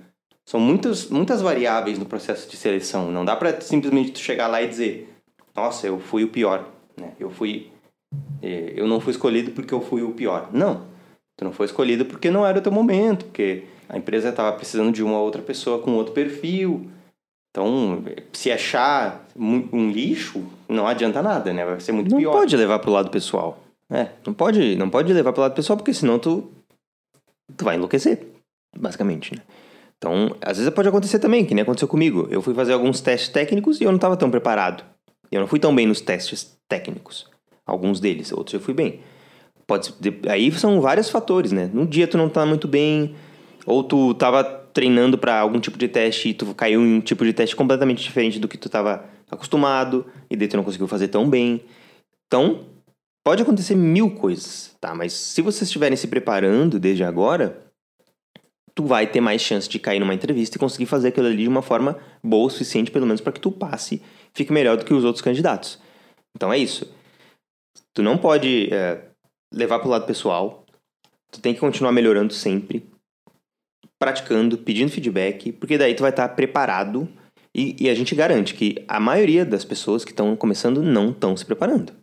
são 0.45 0.59
muitas 0.59 1.09
muitas 1.09 1.41
variáveis 1.41 1.97
no 1.97 2.05
processo 2.05 2.49
de 2.49 2.55
seleção. 2.55 3.11
Não 3.11 3.25
dá 3.25 3.35
para 3.35 3.59
simplesmente 3.61 4.11
tu 4.11 4.19
chegar 4.19 4.47
lá 4.47 4.61
e 4.61 4.67
dizer: 4.67 5.13
"Nossa, 5.55 5.87
eu 5.87 5.99
fui 5.99 6.23
o 6.23 6.29
pior", 6.29 6.67
né? 6.95 7.13
Eu 7.19 7.29
fui 7.29 7.71
eh, 8.41 8.73
eu 8.75 8.87
não 8.87 8.99
fui 8.99 9.11
escolhido 9.11 9.51
porque 9.51 9.73
eu 9.73 9.81
fui 9.81 10.01
o 10.01 10.13
pior. 10.13 10.49
Não. 10.53 10.94
Tu 11.37 11.43
não 11.43 11.51
foi 11.51 11.65
escolhido 11.65 12.05
porque 12.05 12.31
não 12.31 12.45
era 12.45 12.59
o 12.59 12.61
teu 12.61 12.71
momento, 12.71 13.25
porque 13.25 13.65
a 13.89 13.97
empresa 13.97 14.29
estava 14.29 14.51
precisando 14.53 14.91
de 14.91 15.03
uma 15.03 15.19
outra 15.19 15.41
pessoa 15.41 15.79
com 15.79 15.91
outro 15.95 16.13
perfil. 16.13 16.89
Então, 17.51 18.03
se 18.33 18.51
achar 18.51 19.25
um 19.37 19.89
lixo, 19.89 20.43
não 20.67 20.87
adianta 20.87 21.21
nada, 21.21 21.53
né? 21.53 21.65
Vai 21.65 21.79
ser 21.79 21.91
muito 21.93 22.11
Não 22.11 22.17
pior. 22.17 22.33
pode 22.33 22.55
levar 22.57 22.79
pro 22.79 22.91
lado 22.91 23.09
pessoal. 23.09 23.59
É. 23.89 24.09
Não 24.25 24.33
pode, 24.33 24.75
não 24.75 24.89
pode 24.89 25.13
levar 25.13 25.31
pro 25.31 25.41
lado 25.41 25.53
pessoal, 25.53 25.77
porque 25.77 25.93
senão 25.93 26.17
tu, 26.19 26.51
tu 27.55 27.63
vai 27.63 27.75
enlouquecer, 27.75 28.25
basicamente, 28.77 29.35
né? 29.35 29.41
Então, 29.97 30.35
às 30.41 30.57
vezes 30.57 30.73
pode 30.73 30.89
acontecer 30.89 31.19
também, 31.19 31.45
que 31.45 31.53
nem 31.53 31.61
aconteceu 31.61 31.87
comigo. 31.87 32.27
Eu 32.29 32.41
fui 32.41 32.53
fazer 32.53 32.73
alguns 32.73 32.99
testes 32.99 33.29
técnicos 33.29 33.79
e 33.79 33.83
eu 33.85 33.91
não 33.91 33.95
estava 33.97 34.17
tão 34.17 34.29
preparado. 34.29 34.83
Eu 35.31 35.39
não 35.39 35.47
fui 35.47 35.59
tão 35.59 35.73
bem 35.73 35.87
nos 35.87 36.01
testes 36.01 36.57
técnicos. 36.67 37.29
Alguns 37.65 37.99
deles, 37.99 38.31
outros 38.31 38.53
eu 38.53 38.59
fui 38.59 38.73
bem. 38.73 38.99
Pode, 39.67 39.93
aí 40.29 40.51
são 40.51 40.79
vários 40.79 41.09
fatores, 41.09 41.51
né? 41.51 41.69
No 41.73 41.87
dia 41.87 42.07
tu 42.07 42.17
não 42.17 42.29
tá 42.29 42.45
muito 42.45 42.67
bem, 42.67 43.15
ou 43.65 43.83
tu 43.83 44.13
tava 44.13 44.43
treinando 44.43 45.17
para 45.17 45.39
algum 45.39 45.59
tipo 45.59 45.77
de 45.77 45.87
teste 45.87 46.29
e 46.29 46.33
tu 46.33 46.53
caiu 46.53 46.81
em 46.81 46.95
um 46.95 47.01
tipo 47.01 47.23
de 47.25 47.33
teste 47.33 47.55
completamente 47.55 48.03
diferente 48.03 48.39
do 48.39 48.47
que 48.47 48.57
tu 48.57 48.69
tava 48.69 49.05
acostumado, 49.31 50.05
e 50.29 50.35
daí 50.35 50.47
tu 50.47 50.57
não 50.57 50.63
conseguiu 50.63 50.87
fazer 50.87 51.07
tão 51.07 51.27
bem. 51.27 51.61
Então, 52.27 52.65
pode 53.23 53.41
acontecer 53.41 53.75
mil 53.75 54.11
coisas, 54.11 54.75
tá? 54.79 54.93
Mas 54.93 55.13
se 55.13 55.41
vocês 55.41 55.63
estiverem 55.63 55.97
se 55.97 56.07
preparando 56.07 56.79
desde 56.79 57.03
agora, 57.03 57.65
tu 58.75 58.85
vai 58.85 59.07
ter 59.07 59.21
mais 59.21 59.41
chance 59.41 59.67
de 59.67 59.79
cair 59.79 59.99
numa 59.99 60.13
entrevista 60.13 60.57
e 60.57 60.59
conseguir 60.59 60.85
fazer 60.85 61.07
aquilo 61.07 61.27
ali 61.27 61.43
de 61.43 61.47
uma 61.47 61.61
forma 61.61 61.97
boa 62.21 62.47
o 62.47 62.49
suficiente, 62.49 62.91
pelo 62.91 63.07
menos 63.07 63.21
para 63.21 63.31
que 63.31 63.39
tu 63.39 63.51
passe, 63.51 64.01
fique 64.33 64.53
melhor 64.53 64.77
do 64.77 64.85
que 64.85 64.93
os 64.93 65.03
outros 65.05 65.23
candidatos. 65.23 65.79
Então 66.35 66.51
é 66.51 66.57
isso. 66.57 66.93
Tu 67.93 68.03
não 68.03 68.17
pode 68.17 68.67
é, 68.71 69.01
levar 69.55 69.79
pro 69.79 69.89
lado 69.89 70.05
pessoal. 70.05 70.65
Tu 71.31 71.39
tem 71.39 71.53
que 71.53 71.59
continuar 71.59 71.91
melhorando 71.91 72.33
sempre, 72.33 72.85
praticando, 73.97 74.57
pedindo 74.57 74.91
feedback, 74.91 75.51
porque 75.53 75.77
daí 75.77 75.95
tu 75.95 76.01
vai 76.01 76.11
estar 76.11 76.27
preparado 76.29 77.07
e, 77.53 77.75
e 77.79 77.89
a 77.89 77.95
gente 77.95 78.13
garante 78.13 78.53
que 78.53 78.83
a 78.87 78.99
maioria 78.99 79.45
das 79.45 79.63
pessoas 79.63 80.03
que 80.03 80.11
estão 80.11 80.35
começando 80.35 80.83
não 80.83 81.11
estão 81.11 81.35
se 81.35 81.45
preparando. 81.45 81.93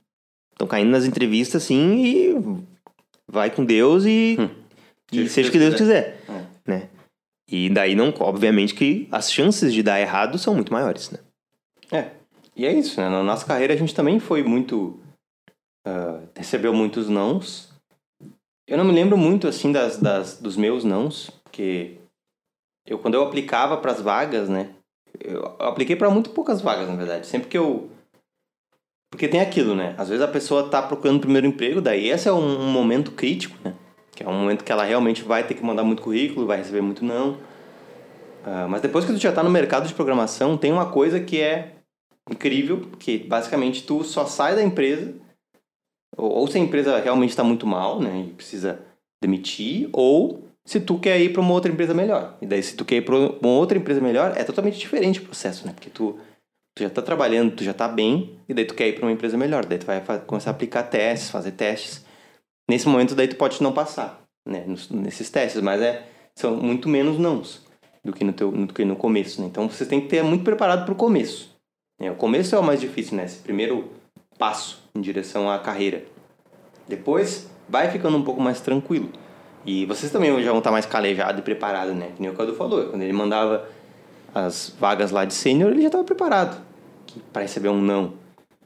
Estão 0.52 0.66
caindo 0.66 0.90
nas 0.90 1.04
entrevistas 1.04 1.62
assim 1.62 2.04
e 2.04 2.64
vai 3.28 3.50
com 3.50 3.64
Deus 3.64 4.04
e, 4.04 4.36
hum. 4.40 4.48
e 5.12 5.28
seja 5.28 5.48
o 5.48 5.52
que 5.52 5.58
Deus 5.58 5.74
quiser, 5.74 6.18
quiser 6.26 6.34
é. 6.66 6.70
né? 6.70 6.88
E 7.50 7.68
daí 7.68 7.94
não, 7.94 8.14
obviamente 8.20 8.74
que 8.74 9.06
as 9.12 9.30
chances 9.30 9.74
de 9.74 9.82
dar 9.82 10.00
errado 10.00 10.38
são 10.38 10.54
muito 10.54 10.72
maiores, 10.72 11.10
né? 11.10 11.18
É. 11.90 12.10
E 12.56 12.66
é 12.66 12.72
isso, 12.72 13.00
né? 13.00 13.08
Na 13.08 13.22
nossa 13.22 13.44
carreira 13.44 13.74
a 13.74 13.76
gente 13.76 13.94
também 13.94 14.18
foi 14.18 14.42
muito 14.42 15.01
uh, 15.86 16.28
recebeu 16.34 16.72
muitos 16.72 17.08
nãos. 17.08 17.72
Eu 18.66 18.78
não 18.78 18.84
me 18.84 18.92
lembro 18.92 19.16
muito 19.16 19.48
assim 19.48 19.72
das, 19.72 19.98
das 19.98 20.38
dos 20.38 20.56
meus 20.56 20.84
nãos, 20.84 21.30
porque 21.44 21.98
eu 22.86 22.98
quando 22.98 23.14
eu 23.14 23.22
aplicava 23.22 23.76
para 23.76 23.92
as 23.92 24.00
vagas, 24.00 24.48
né? 24.48 24.70
Eu 25.20 25.56
apliquei 25.58 25.94
para 25.94 26.10
muito 26.10 26.30
poucas 26.30 26.60
vagas, 26.60 26.88
na 26.88 26.96
verdade. 26.96 27.26
Sempre 27.26 27.48
que 27.48 27.58
eu 27.58 27.90
porque 29.10 29.28
tem 29.28 29.42
aquilo, 29.42 29.74
né? 29.74 29.94
Às 29.98 30.08
vezes 30.08 30.24
a 30.24 30.28
pessoa 30.28 30.70
tá 30.70 30.80
procurando 30.80 31.18
o 31.18 31.20
primeiro 31.20 31.46
emprego, 31.46 31.82
daí 31.82 32.08
esse 32.08 32.28
é 32.28 32.32
um, 32.32 32.62
um, 32.62 32.70
momento 32.70 33.10
crítico, 33.10 33.54
né? 33.62 33.74
Que 34.10 34.22
é 34.24 34.28
um 34.28 34.32
momento 34.32 34.64
que 34.64 34.72
ela 34.72 34.84
realmente 34.84 35.22
vai 35.22 35.46
ter 35.46 35.52
que 35.52 35.62
mandar 35.62 35.84
muito 35.84 36.02
currículo, 36.02 36.46
vai 36.46 36.56
receber 36.56 36.80
muito 36.80 37.04
não. 37.04 37.32
Uh, 37.32 38.68
mas 38.70 38.80
depois 38.80 39.04
que 39.04 39.12
tu 39.12 39.18
já 39.18 39.30
tá 39.30 39.42
no 39.42 39.50
mercado 39.50 39.86
de 39.86 39.92
programação, 39.92 40.56
tem 40.56 40.72
uma 40.72 40.86
coisa 40.86 41.20
que 41.20 41.38
é 41.38 41.74
incrível, 42.30 42.88
que 42.98 43.18
basicamente 43.18 43.82
tu 43.82 44.02
só 44.02 44.24
sai 44.24 44.54
da 44.54 44.62
empresa 44.62 45.14
ou, 46.16 46.46
se 46.46 46.58
a 46.58 46.60
empresa 46.60 46.98
realmente 47.00 47.30
está 47.30 47.42
muito 47.42 47.66
mal, 47.66 48.00
né, 48.00 48.26
e 48.28 48.32
precisa 48.32 48.80
demitir, 49.22 49.88
ou 49.92 50.44
se 50.64 50.80
tu 50.80 50.98
quer 50.98 51.20
ir 51.20 51.32
para 51.32 51.40
uma 51.40 51.52
outra 51.52 51.70
empresa 51.72 51.94
melhor. 51.94 52.36
E 52.40 52.46
daí, 52.46 52.62
se 52.62 52.76
tu 52.76 52.84
quer 52.84 52.96
ir 52.96 53.02
para 53.02 53.16
uma 53.16 53.58
outra 53.58 53.76
empresa 53.76 54.00
melhor, 54.00 54.32
é 54.36 54.44
totalmente 54.44 54.78
diferente 54.78 55.20
o 55.20 55.24
processo, 55.24 55.66
né? 55.66 55.72
Porque 55.72 55.90
tu, 55.90 56.18
tu 56.76 56.82
já 56.82 56.86
está 56.86 57.02
trabalhando, 57.02 57.54
tu 57.56 57.64
já 57.64 57.72
está 57.72 57.88
bem, 57.88 58.38
e 58.48 58.54
daí 58.54 58.64
tu 58.64 58.74
quer 58.74 58.88
ir 58.88 58.94
para 58.94 59.04
uma 59.04 59.12
empresa 59.12 59.36
melhor. 59.36 59.64
Daí 59.64 59.78
tu 59.78 59.86
vai 59.86 60.00
começar 60.26 60.50
a 60.50 60.52
aplicar 60.52 60.84
testes, 60.84 61.30
fazer 61.30 61.52
testes. 61.52 62.04
Nesse 62.70 62.88
momento, 62.88 63.14
daí 63.14 63.26
tu 63.26 63.36
pode 63.36 63.60
não 63.62 63.72
passar, 63.72 64.22
né? 64.46 64.64
Nesses 64.90 65.30
testes, 65.30 65.60
mas 65.60 65.80
é, 65.80 66.06
são 66.36 66.56
muito 66.56 66.88
menos 66.88 67.18
nãos 67.18 67.62
do 68.04 68.12
que 68.12 68.24
no, 68.24 68.32
teu, 68.32 68.50
do 68.50 68.72
que 68.72 68.84
no 68.84 68.96
começo, 68.96 69.40
né? 69.40 69.48
Então, 69.48 69.68
você 69.68 69.84
tem 69.84 70.00
que 70.00 70.08
ter 70.08 70.22
muito 70.22 70.44
preparado 70.44 70.84
para 70.84 70.92
o 70.92 70.96
começo. 70.96 71.52
Né? 72.00 72.10
O 72.10 72.16
começo 72.16 72.54
é 72.54 72.58
o 72.58 72.62
mais 72.62 72.80
difícil, 72.80 73.16
né? 73.16 73.24
Esse 73.24 73.38
primeiro 73.38 73.90
passo 74.42 74.82
em 74.92 75.00
direção 75.00 75.48
à 75.48 75.56
carreira. 75.56 76.02
Depois 76.88 77.48
vai 77.68 77.88
ficando 77.92 78.16
um 78.16 78.24
pouco 78.24 78.42
mais 78.42 78.60
tranquilo. 78.60 79.08
E 79.64 79.86
vocês 79.86 80.10
também 80.10 80.42
já 80.42 80.50
vão 80.50 80.58
estar 80.58 80.72
mais 80.72 80.84
calejados 80.84 81.38
e 81.38 81.42
preparados, 81.42 81.94
né? 81.94 82.10
Que 82.16 82.20
nem 82.20 82.28
o 82.28 82.34
Cadu 82.34 82.52
falou, 82.52 82.86
quando 82.86 83.02
ele 83.02 83.12
mandava 83.12 83.68
as 84.34 84.74
vagas 84.80 85.12
lá 85.12 85.24
de 85.24 85.32
sênior, 85.32 85.70
ele 85.70 85.82
já 85.82 85.86
estava 85.86 86.02
preparado 86.02 86.60
para 87.32 87.42
receber 87.42 87.68
um 87.68 87.80
não. 87.80 88.14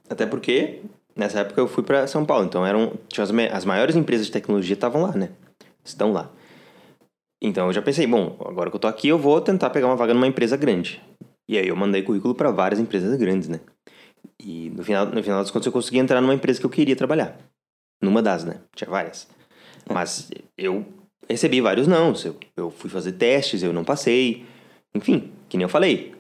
Até 0.09 0.25
porque 0.25 0.81
nessa 1.15 1.41
época 1.41 1.61
eu 1.61 1.69
fui 1.69 1.85
para 1.85 2.07
São 2.07 2.25
Paulo, 2.25 2.47
então 2.47 2.65
eram 2.65 2.95
as, 3.19 3.31
as 3.53 3.65
maiores 3.67 3.97
empresas 3.97 4.25
de 4.25 4.33
tecnologia 4.33 4.73
estavam 4.73 5.03
lá, 5.03 5.13
né? 5.13 5.29
Estão 5.85 6.11
lá. 6.11 6.31
Então 7.39 7.67
eu 7.67 7.73
já 7.75 7.83
pensei, 7.83 8.07
bom, 8.07 8.35
agora 8.41 8.71
que 8.71 8.77
eu 8.77 8.81
tô 8.81 8.89
aqui, 8.89 9.09
eu 9.09 9.19
vou 9.19 9.43
tentar 9.43 9.69
pegar 9.69 9.89
uma 9.89 9.97
vaga 9.97 10.15
numa 10.15 10.27
empresa 10.27 10.57
grande. 10.57 11.03
E 11.47 11.59
aí 11.59 11.69
eu 11.69 11.77
mandei 11.77 12.01
currículo 12.01 12.35
para 12.35 12.51
várias 12.51 12.81
empresas 12.81 13.15
grandes, 13.19 13.51
né? 13.51 13.61
E 14.41 14.71
no 14.71 14.85
final, 14.85 15.07
no 15.07 15.23
final 15.23 15.41
das 15.41 15.51
contas 15.51 15.67
eu 15.67 15.73
consegui 15.73 15.99
entrar 15.99 16.21
numa 16.21 16.35
empresa 16.35 16.61
que 16.61 16.67
eu 16.67 16.71
queria 16.71 16.97
trabalhar. 16.97 17.37
Numa 18.03 18.23
das, 18.23 18.45
né? 18.45 18.61
Tinha 18.75 18.91
várias. 18.91 19.27
Mas 19.91 20.31
eu 20.57 20.85
recebi 21.29 21.61
vários 21.61 21.87
não. 21.87 22.13
Eu, 22.25 22.37
eu 22.57 22.71
fui 22.71 22.91
fazer 22.91 23.13
testes, 23.13 23.63
eu 23.63 23.73
não 23.73 23.85
passei. 23.85 24.45
Enfim, 24.95 25.33
que 25.49 25.57
nem 25.57 25.65
eu 25.65 25.69
falei. 25.69 26.15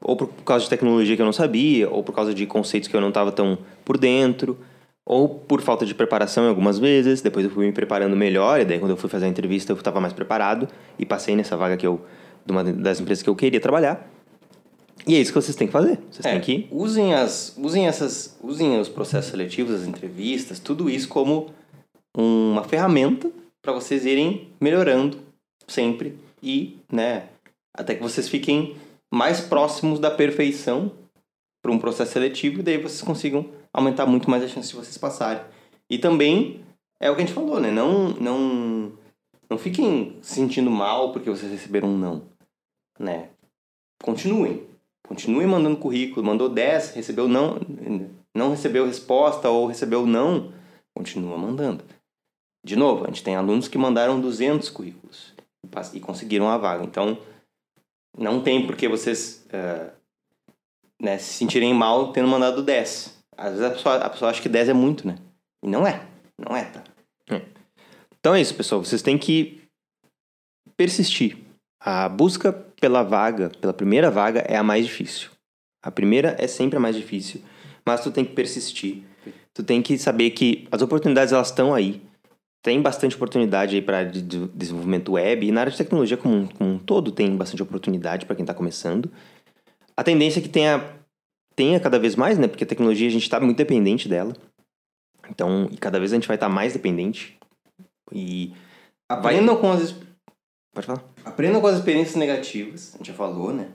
Ou 0.00 0.16
por 0.16 0.28
causa 0.44 0.64
de 0.64 0.70
tecnologia 0.70 1.16
que 1.16 1.22
eu 1.22 1.26
não 1.26 1.32
sabia, 1.32 1.90
ou 1.90 2.02
por 2.02 2.14
causa 2.14 2.32
de 2.32 2.46
conceitos 2.46 2.88
que 2.88 2.96
eu 2.96 3.00
não 3.00 3.08
estava 3.08 3.32
tão 3.32 3.58
por 3.84 3.98
dentro, 3.98 4.58
ou 5.04 5.28
por 5.28 5.60
falta 5.60 5.84
de 5.84 5.94
preparação 5.94 6.48
algumas 6.48 6.78
vezes. 6.78 7.20
Depois 7.20 7.44
eu 7.44 7.50
fui 7.50 7.66
me 7.66 7.72
preparando 7.72 8.16
melhor, 8.16 8.60
e 8.60 8.64
daí 8.64 8.78
quando 8.78 8.92
eu 8.92 8.96
fui 8.96 9.10
fazer 9.10 9.26
a 9.26 9.28
entrevista 9.28 9.72
eu 9.72 9.76
estava 9.76 10.00
mais 10.00 10.12
preparado 10.12 10.68
e 10.98 11.04
passei 11.04 11.34
nessa 11.34 11.56
vaga 11.56 11.76
que 11.76 11.86
eu 11.86 12.04
de 12.44 12.52
uma 12.52 12.62
das 12.62 13.00
empresas 13.00 13.22
que 13.22 13.28
eu 13.28 13.34
queria 13.34 13.60
trabalhar. 13.60 14.08
E 15.06 15.14
é 15.14 15.20
isso 15.20 15.32
que 15.32 15.40
vocês 15.40 15.56
têm 15.56 15.68
que 15.68 15.72
fazer. 15.72 15.98
Vocês 16.10 16.24
é, 16.24 16.32
têm 16.32 16.40
que 16.40 16.68
usem 16.70 17.14
as 17.14 17.56
usem 17.56 17.86
essas 17.86 18.36
usem 18.42 18.78
os 18.80 18.88
processos 18.88 19.30
seletivos, 19.30 19.74
as 19.74 19.86
entrevistas, 19.86 20.58
tudo 20.58 20.90
isso 20.90 21.08
como 21.08 21.50
uma 22.16 22.64
ferramenta 22.64 23.30
para 23.62 23.72
vocês 23.72 24.04
irem 24.04 24.48
melhorando 24.60 25.18
sempre 25.68 26.18
e, 26.42 26.78
né, 26.90 27.28
até 27.74 27.94
que 27.94 28.02
vocês 28.02 28.28
fiquem 28.28 28.76
mais 29.12 29.40
próximos 29.40 29.98
da 29.98 30.10
perfeição 30.10 30.92
para 31.62 31.72
um 31.72 31.78
processo 31.78 32.12
seletivo 32.12 32.60
e 32.60 32.62
daí 32.62 32.78
vocês 32.78 33.02
consigam 33.02 33.48
aumentar 33.72 34.06
muito 34.06 34.30
mais 34.30 34.42
a 34.42 34.48
chance 34.48 34.68
de 34.68 34.76
vocês 34.76 34.96
passarem. 34.98 35.42
E 35.90 35.98
também 35.98 36.64
é 37.00 37.10
o 37.10 37.14
que 37.14 37.22
a 37.22 37.26
gente 37.26 37.34
falou, 37.34 37.60
né? 37.60 37.70
Não 37.70 38.10
não 38.10 38.92
não 39.48 39.58
fiquem 39.58 40.16
se 40.22 40.34
sentindo 40.34 40.70
mal 40.70 41.12
porque 41.12 41.30
vocês 41.30 41.50
receberam 41.50 41.88
um 41.88 41.98
não, 41.98 42.22
né? 42.98 43.28
Continuem. 44.02 44.65
Continue 45.06 45.46
mandando 45.46 45.76
currículo. 45.76 46.24
Mandou 46.24 46.48
10, 46.48 46.94
recebeu 46.94 47.28
não, 47.28 47.58
não 48.34 48.50
recebeu 48.50 48.86
resposta 48.86 49.48
ou 49.48 49.66
recebeu 49.66 50.06
não, 50.06 50.52
continua 50.94 51.38
mandando. 51.38 51.84
De 52.64 52.74
novo, 52.74 53.04
a 53.04 53.06
gente 53.08 53.22
tem 53.22 53.36
alunos 53.36 53.68
que 53.68 53.78
mandaram 53.78 54.20
200 54.20 54.68
currículos 54.70 55.32
e 55.94 56.00
conseguiram 56.00 56.48
a 56.48 56.58
vaga. 56.58 56.84
Então, 56.84 57.18
não 58.16 58.42
tem 58.42 58.66
por 58.66 58.76
que 58.76 58.88
vocês 58.88 59.46
uh, 59.48 59.92
né, 61.00 61.18
se 61.18 61.34
sentirem 61.34 61.72
mal 61.72 62.12
tendo 62.12 62.28
mandado 62.28 62.62
10. 62.62 63.16
Às 63.36 63.50
vezes 63.50 63.64
a 63.64 63.70
pessoa, 63.70 63.96
a 63.96 64.10
pessoa 64.10 64.30
acha 64.30 64.42
que 64.42 64.48
10 64.48 64.70
é 64.70 64.72
muito, 64.72 65.06
né? 65.06 65.16
E 65.62 65.68
não 65.68 65.86
é. 65.86 66.04
Não 66.38 66.56
é, 66.56 66.64
tá? 66.64 66.82
Hum. 67.30 67.40
Então 68.18 68.34
é 68.34 68.40
isso, 68.40 68.54
pessoal. 68.54 68.82
Vocês 68.82 69.02
têm 69.02 69.18
que 69.18 69.62
persistir. 70.76 71.38
A 71.78 72.08
busca 72.08 72.65
pela 72.80 73.02
vaga, 73.02 73.50
pela 73.60 73.72
primeira 73.72 74.10
vaga, 74.10 74.40
é 74.40 74.56
a 74.56 74.62
mais 74.62 74.86
difícil. 74.86 75.30
A 75.82 75.90
primeira 75.90 76.36
é 76.38 76.46
sempre 76.46 76.76
a 76.76 76.80
mais 76.80 76.96
difícil, 76.96 77.40
mas 77.84 78.02
tu 78.02 78.10
tem 78.10 78.24
que 78.24 78.32
persistir. 78.32 79.02
Tu 79.54 79.62
tem 79.62 79.80
que 79.80 79.96
saber 79.98 80.30
que 80.30 80.66
as 80.70 80.82
oportunidades 80.82 81.32
elas 81.32 81.48
estão 81.48 81.72
aí. 81.72 82.02
Tem 82.62 82.82
bastante 82.82 83.14
oportunidade 83.14 83.76
aí 83.76 83.82
para 83.82 84.04
de 84.04 84.20
desenvolvimento 84.20 85.12
web 85.12 85.46
e 85.46 85.52
na 85.52 85.60
área 85.60 85.70
de 85.70 85.78
tecnologia 85.78 86.16
como 86.16 86.34
um, 86.34 86.46
como 86.46 86.70
um 86.70 86.78
todo 86.78 87.12
tem 87.12 87.36
bastante 87.36 87.62
oportunidade 87.62 88.26
para 88.26 88.34
quem 88.34 88.42
está 88.42 88.52
começando. 88.52 89.10
A 89.96 90.02
tendência 90.02 90.40
é 90.40 90.42
que 90.42 90.48
tenha, 90.48 90.84
tenha 91.54 91.78
cada 91.78 91.98
vez 91.98 92.16
mais, 92.16 92.36
né? 92.36 92.48
Porque 92.48 92.64
a 92.64 92.66
tecnologia 92.66 93.06
a 93.06 93.10
gente 93.10 93.22
está 93.22 93.38
muito 93.40 93.56
dependente 93.56 94.08
dela. 94.08 94.34
Então, 95.30 95.68
e 95.70 95.76
cada 95.76 95.98
vez 95.98 96.12
a 96.12 96.16
gente 96.16 96.28
vai 96.28 96.36
estar 96.36 96.48
tá 96.48 96.52
mais 96.52 96.72
dependente. 96.72 97.38
E 98.12 98.52
aprendam 99.08 99.54
vai... 99.54 99.62
com 99.62 99.72
as 99.72 99.94
Pode 100.76 100.86
falar. 100.88 101.02
Aprendam 101.24 101.58
com 101.62 101.68
as 101.68 101.78
experiências 101.78 102.16
negativas, 102.16 102.92
a 102.94 102.98
gente 102.98 103.06
já 103.06 103.14
falou, 103.14 103.50
né? 103.50 103.70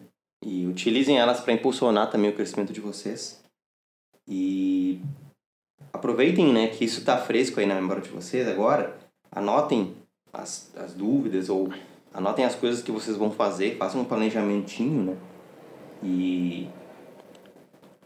E 0.45 0.67
utilizem 0.67 1.17
elas 1.17 1.39
para 1.39 1.51
impulsionar 1.51 2.11
também 2.11 2.29
o 2.29 2.35
crescimento 2.35 2.71
de 2.71 2.79
vocês. 2.79 3.43
E 4.27 5.01
aproveitem, 5.91 6.53
né, 6.53 6.67
que 6.67 6.85
isso 6.85 6.99
está 6.99 7.17
fresco 7.17 7.59
aí 7.59 7.65
na 7.65 7.73
memória 7.73 8.03
de 8.03 8.09
vocês 8.09 8.47
agora. 8.47 8.95
Anotem 9.31 9.95
as, 10.31 10.71
as 10.77 10.93
dúvidas 10.93 11.49
ou 11.49 11.73
anotem 12.13 12.45
as 12.45 12.53
coisas 12.53 12.83
que 12.83 12.91
vocês 12.91 13.17
vão 13.17 13.31
fazer, 13.31 13.77
façam 13.77 14.01
um 14.01 14.05
planejamentinho, 14.05 15.03
né? 15.03 15.17
E 16.03 16.69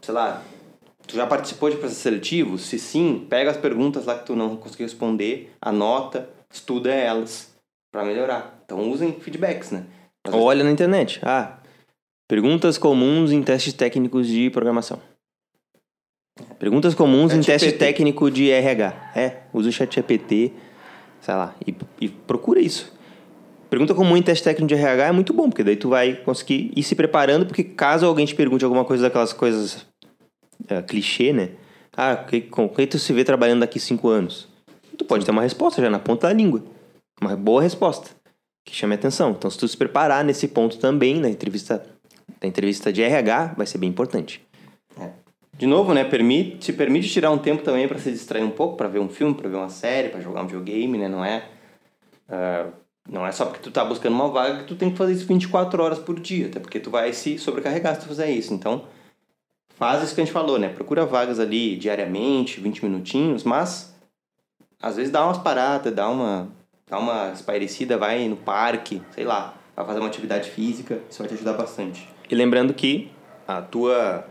sei 0.00 0.14
lá, 0.14 0.42
tu 1.06 1.16
já 1.16 1.26
participou 1.26 1.68
de 1.68 1.76
processo 1.76 2.00
seletivo? 2.00 2.56
Se 2.56 2.78
sim, 2.78 3.26
pega 3.28 3.50
as 3.50 3.58
perguntas 3.58 4.06
lá 4.06 4.18
que 4.18 4.24
tu 4.24 4.34
não 4.34 4.56
conseguiu 4.56 4.86
responder, 4.86 5.52
anota, 5.60 6.30
estuda 6.50 6.94
elas 6.94 7.54
para 7.90 8.04
melhorar. 8.04 8.60
Então 8.64 8.90
usem 8.90 9.12
feedbacks, 9.12 9.70
né? 9.70 9.86
Ou 10.32 10.42
olha 10.42 10.64
na 10.64 10.70
internet. 10.70 11.20
Ah, 11.22 11.58
perguntas 12.28 12.78
comuns 12.78 13.32
em 13.32 13.42
testes 13.42 13.72
técnicos 13.72 14.26
de 14.26 14.50
programação. 14.50 15.00
Perguntas 16.58 16.94
comuns 16.94 17.32
em 17.32 17.42
Chat 17.42 17.46
teste 17.46 17.66
GPT. 17.66 17.84
técnico 17.84 18.30
de 18.30 18.50
RH. 18.50 19.12
É, 19.14 19.36
usa 19.52 19.68
o 19.68 19.72
chat 19.72 19.94
GPT, 19.94 20.52
sei 21.20 21.34
lá, 21.34 21.54
e, 21.66 21.74
e 22.00 22.08
procura 22.08 22.60
isso. 22.60 22.94
Pergunta 23.70 23.94
comum 23.94 24.16
em 24.16 24.22
teste 24.22 24.44
técnico 24.44 24.68
de 24.68 24.74
RH 24.74 25.06
é 25.08 25.12
muito 25.12 25.32
bom, 25.32 25.48
porque 25.48 25.64
daí 25.64 25.76
tu 25.76 25.88
vai 25.88 26.14
conseguir 26.14 26.72
ir 26.76 26.82
se 26.82 26.94
preparando, 26.94 27.46
porque 27.46 27.64
caso 27.64 28.06
alguém 28.06 28.24
te 28.24 28.34
pergunte 28.34 28.64
alguma 28.64 28.84
coisa 28.84 29.04
daquelas 29.04 29.32
coisas 29.32 29.86
é, 30.68 30.80
clichê, 30.82 31.32
né? 31.32 31.50
Ah, 31.96 32.16
que, 32.16 32.42
com 32.42 32.68
que 32.68 32.86
tu 32.86 32.98
se 32.98 33.12
vê 33.12 33.24
trabalhando 33.24 33.60
daqui 33.60 33.80
cinco 33.80 34.08
anos? 34.08 34.48
Tu 34.96 35.04
pode 35.04 35.24
ter 35.24 35.30
uma 35.30 35.42
resposta 35.42 35.80
já 35.80 35.90
na 35.90 35.98
ponta 35.98 36.28
da 36.28 36.32
língua. 36.32 36.62
Uma 37.20 37.36
boa 37.36 37.62
resposta, 37.62 38.10
que 38.64 38.74
chame 38.74 38.94
atenção. 38.94 39.30
Então, 39.30 39.50
se 39.50 39.58
tu 39.58 39.66
se 39.66 39.76
preparar 39.76 40.24
nesse 40.24 40.48
ponto 40.48 40.78
também, 40.78 41.20
na 41.20 41.28
entrevista, 41.28 41.84
na 42.40 42.48
entrevista 42.48 42.92
de 42.92 43.02
RH, 43.02 43.54
vai 43.56 43.66
ser 43.66 43.78
bem 43.78 43.88
importante. 43.88 44.46
De 45.58 45.66
novo, 45.66 45.94
né? 45.94 46.04
Permite, 46.04 46.58
te 46.58 46.72
permite 46.72 47.08
tirar 47.08 47.30
um 47.30 47.38
tempo 47.38 47.62
também 47.62 47.88
para 47.88 47.98
se 47.98 48.12
distrair 48.12 48.44
um 48.44 48.50
pouco, 48.50 48.76
para 48.76 48.88
ver 48.88 48.98
um 48.98 49.08
filme, 49.08 49.34
para 49.34 49.48
ver 49.48 49.56
uma 49.56 49.70
série, 49.70 50.10
para 50.10 50.20
jogar 50.20 50.42
um 50.42 50.46
videogame, 50.46 50.98
né? 50.98 51.08
Não 51.08 51.24
é, 51.24 51.48
ah, 52.28 52.66
não 53.08 53.26
é 53.26 53.32
só 53.32 53.46
porque 53.46 53.60
tu 53.60 53.70
tá 53.70 53.82
buscando 53.82 54.14
uma 54.14 54.28
vaga 54.28 54.58
que 54.58 54.64
tu 54.64 54.76
tem 54.76 54.90
que 54.90 54.98
fazer 54.98 55.14
isso 55.14 55.26
24 55.26 55.82
horas 55.82 55.98
por 55.98 56.20
dia, 56.20 56.48
até 56.48 56.60
porque 56.60 56.78
tu 56.78 56.90
vai 56.90 57.12
se 57.14 57.38
sobrecarregar 57.38 57.94
se 57.94 58.02
tu 58.02 58.08
fizer 58.08 58.30
isso. 58.30 58.52
Então, 58.52 58.84
faz 59.76 60.02
isso 60.02 60.14
que 60.14 60.20
a 60.20 60.24
gente 60.24 60.32
falou, 60.32 60.58
né? 60.58 60.68
Procura 60.68 61.06
vagas 61.06 61.40
ali 61.40 61.76
diariamente, 61.76 62.60
20 62.60 62.84
minutinhos, 62.84 63.42
mas 63.42 63.96
às 64.82 64.96
vezes 64.96 65.10
dá 65.10 65.24
umas 65.24 65.38
paradas, 65.38 65.94
dá 65.94 66.06
uma, 66.06 66.48
dá 66.88 66.98
uma 66.98 67.32
espairecida, 67.32 67.98
vai 67.98 68.28
no 68.28 68.36
parque, 68.36 69.02
sei 69.12 69.24
lá, 69.24 69.54
vai 69.74 69.84
fazer 69.84 69.98
uma 70.00 70.08
atividade 70.08 70.50
física, 70.50 71.00
isso 71.10 71.18
vai 71.18 71.28
te 71.28 71.34
ajudar 71.34 71.54
bastante. 71.54 72.08
E 72.30 72.34
lembrando 72.34 72.72
que 72.72 73.10
a 73.46 73.60
tua 73.62 74.24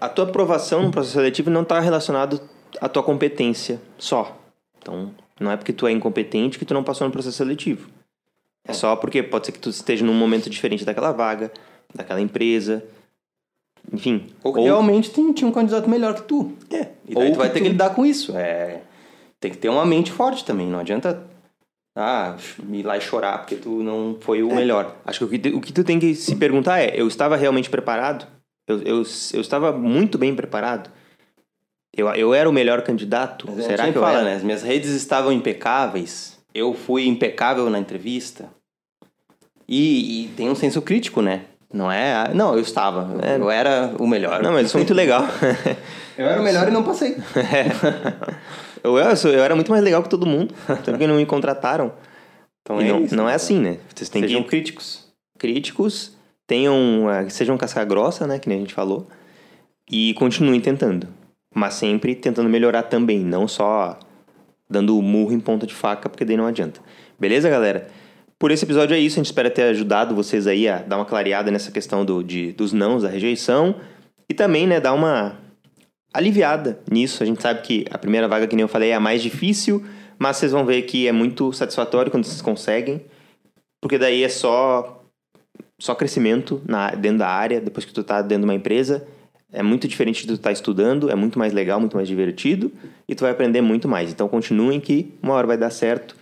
a 0.00 0.08
tua 0.08 0.24
aprovação 0.24 0.82
no 0.82 0.90
processo 0.90 1.14
seletivo 1.14 1.50
não 1.50 1.62
está 1.62 1.78
relacionado 1.78 2.40
à 2.80 2.88
tua 2.88 3.02
competência 3.02 3.80
só. 3.98 4.36
Então, 4.78 5.14
não 5.38 5.50
é 5.50 5.56
porque 5.56 5.72
tu 5.72 5.86
é 5.86 5.92
incompetente 5.92 6.58
que 6.58 6.64
tu 6.64 6.74
não 6.74 6.82
passou 6.82 7.06
no 7.06 7.12
processo 7.12 7.36
seletivo. 7.36 7.88
É 8.66 8.72
só 8.72 8.94
porque 8.96 9.22
pode 9.22 9.46
ser 9.46 9.52
que 9.52 9.58
tu 9.58 9.70
esteja 9.70 10.04
num 10.04 10.14
momento 10.14 10.48
diferente 10.50 10.84
daquela 10.84 11.12
vaga, 11.12 11.52
daquela 11.94 12.20
empresa, 12.20 12.84
enfim. 13.92 14.26
Ou 14.42 14.52
que 14.52 14.60
realmente 14.60 15.10
tem, 15.10 15.32
tinha 15.32 15.48
um 15.48 15.52
candidato 15.52 15.88
melhor 15.88 16.14
que 16.14 16.22
tu. 16.22 16.52
é, 16.70 16.88
E 17.08 17.14
daí 17.14 17.26
ou 17.28 17.32
tu 17.32 17.38
vai 17.38 17.50
ter 17.50 17.60
que 17.60 17.68
lidar 17.68 17.90
com 17.90 18.04
isso. 18.06 18.36
É, 18.36 18.82
tem 19.40 19.50
que 19.50 19.58
ter 19.58 19.68
uma 19.68 19.84
mente 19.84 20.12
forte 20.12 20.44
também. 20.44 20.66
Não 20.66 20.78
adianta 20.78 21.24
ah, 21.94 22.36
ir 22.70 22.82
lá 22.82 22.96
e 22.96 23.00
chorar 23.00 23.38
porque 23.38 23.56
tu 23.56 23.82
não 23.82 24.16
foi 24.20 24.42
o 24.42 24.54
melhor. 24.54 24.96
Acho 25.04 25.20
que 25.20 25.24
o 25.24 25.28
que, 25.28 25.38
tu, 25.38 25.56
o 25.56 25.60
que 25.60 25.72
tu 25.72 25.84
tem 25.84 25.98
que 25.98 26.14
se 26.14 26.36
perguntar 26.36 26.80
é: 26.80 26.92
eu 26.94 27.06
estava 27.06 27.36
realmente 27.36 27.68
preparado? 27.68 28.26
Eu, 28.66 28.78
eu, 28.82 29.02
eu 29.34 29.40
estava 29.40 29.72
muito 29.72 30.16
bem 30.16 30.34
preparado? 30.34 30.90
Eu, 31.94 32.08
eu 32.14 32.32
era 32.32 32.48
o 32.48 32.52
melhor 32.52 32.82
candidato? 32.82 33.46
Mas 33.54 33.66
Será 33.66 33.90
que 33.90 33.98
eu 33.98 34.02
fala, 34.02 34.20
era? 34.20 34.24
né? 34.24 34.36
As 34.36 34.42
minhas 34.42 34.62
redes 34.62 34.90
estavam 34.92 35.30
impecáveis. 35.32 36.38
Eu 36.54 36.72
fui 36.72 37.06
impecável 37.06 37.68
na 37.68 37.78
entrevista. 37.78 38.48
E, 39.68 40.24
e 40.24 40.28
tem 40.28 40.48
um 40.48 40.54
senso 40.54 40.80
crítico, 40.80 41.20
né? 41.20 41.42
Não 41.72 41.90
é... 41.90 42.14
ah, 42.14 42.30
Não, 42.34 42.54
eu 42.54 42.60
estava. 42.60 43.08
Eu 43.38 43.50
era 43.50 43.94
o 43.98 44.06
melhor. 44.06 44.42
Não, 44.42 44.52
mas 44.52 44.66
isso 44.66 44.76
é 44.76 44.80
muito 44.80 44.94
legal. 44.94 45.24
Eu 46.16 46.26
era 46.26 46.40
o 46.40 46.44
melhor 46.44 46.68
e 46.68 46.70
não 46.70 46.82
passei. 46.82 47.16
eu, 48.82 48.98
eu, 48.98 49.32
eu 49.32 49.44
era 49.44 49.54
muito 49.54 49.70
mais 49.70 49.82
legal 49.82 50.02
que 50.02 50.08
todo 50.08 50.26
mundo, 50.26 50.54
tanto 50.84 50.98
que 50.98 51.06
não 51.06 51.16
me 51.16 51.26
contrataram. 51.26 51.92
Então 52.62 52.80
é 52.80 52.88
não, 52.88 53.02
isso. 53.02 53.16
não 53.16 53.28
é 53.28 53.34
assim, 53.34 53.58
né? 53.58 53.78
Vocês 53.94 54.08
têm 54.08 54.22
Sejam 54.22 54.42
que 54.42 54.48
críticos. 54.48 55.06
críticos, 55.38 56.16
tenham, 56.46 57.10
eh, 57.10 57.28
sejam 57.28 57.56
casca 57.58 57.84
grossa, 57.84 58.26
né, 58.26 58.38
que 58.38 58.48
nem 58.48 58.58
a 58.58 58.60
gente 58.60 58.74
falou, 58.74 59.06
e 59.90 60.14
continuem 60.14 60.60
tentando. 60.60 61.08
Mas 61.54 61.74
sempre 61.74 62.14
tentando 62.14 62.48
melhorar 62.48 62.84
também, 62.84 63.20
não 63.20 63.46
só 63.48 63.98
dando 64.68 65.00
murro 65.02 65.32
em 65.32 65.40
ponta 65.40 65.66
de 65.66 65.74
faca, 65.74 66.08
porque 66.08 66.24
daí 66.24 66.36
não 66.36 66.46
adianta. 66.46 66.80
Beleza, 67.18 67.50
galera? 67.50 67.88
Por 68.38 68.50
esse 68.50 68.64
episódio 68.64 68.94
é 68.94 68.98
isso, 68.98 69.16
a 69.16 69.22
gente 69.22 69.26
espera 69.26 69.50
ter 69.50 69.62
ajudado 69.62 70.14
vocês 70.14 70.46
aí 70.46 70.68
a 70.68 70.78
dar 70.78 70.96
uma 70.96 71.04
clareada 71.04 71.50
nessa 71.50 71.70
questão 71.70 72.04
do, 72.04 72.22
de, 72.22 72.52
dos 72.52 72.72
nãos, 72.72 73.02
da 73.02 73.08
rejeição, 73.08 73.76
e 74.28 74.34
também, 74.34 74.66
né, 74.66 74.80
dar 74.80 74.94
uma 74.94 75.38
aliviada 76.12 76.80
nisso. 76.90 77.22
A 77.22 77.26
gente 77.26 77.42
sabe 77.42 77.62
que 77.62 77.84
a 77.90 77.98
primeira 77.98 78.28
vaga, 78.28 78.46
que 78.46 78.56
nem 78.56 78.62
eu 78.62 78.68
falei, 78.68 78.90
é 78.90 78.94
a 78.94 79.00
mais 79.00 79.22
difícil, 79.22 79.84
mas 80.18 80.36
vocês 80.36 80.52
vão 80.52 80.64
ver 80.64 80.82
que 80.82 81.06
é 81.08 81.12
muito 81.12 81.52
satisfatório 81.52 82.10
quando 82.10 82.24
vocês 82.24 82.42
conseguem, 82.42 83.04
porque 83.80 83.98
daí 83.98 84.22
é 84.22 84.28
só 84.28 84.98
só 85.80 85.96
crescimento 85.96 86.62
na, 86.64 86.90
dentro 86.90 87.18
da 87.18 87.28
área, 87.28 87.60
depois 87.60 87.84
que 87.84 87.92
tu 87.92 88.04
tá 88.04 88.22
dentro 88.22 88.42
de 88.42 88.44
uma 88.44 88.54
empresa, 88.54 89.04
é 89.52 89.64
muito 89.64 89.88
diferente 89.88 90.22
de 90.22 90.28
tu 90.28 90.34
estar 90.34 90.52
estudando, 90.52 91.10
é 91.10 91.14
muito 91.16 91.38
mais 91.38 91.52
legal, 91.52 91.80
muito 91.80 91.96
mais 91.96 92.06
divertido, 92.06 92.70
e 93.08 93.14
tu 93.16 93.22
vai 93.22 93.32
aprender 93.32 93.60
muito 93.60 93.88
mais. 93.88 94.10
Então 94.10 94.28
continuem 94.28 94.80
que 94.80 95.12
uma 95.20 95.34
hora 95.34 95.46
vai 95.46 95.56
dar 95.56 95.70
certo, 95.70 96.16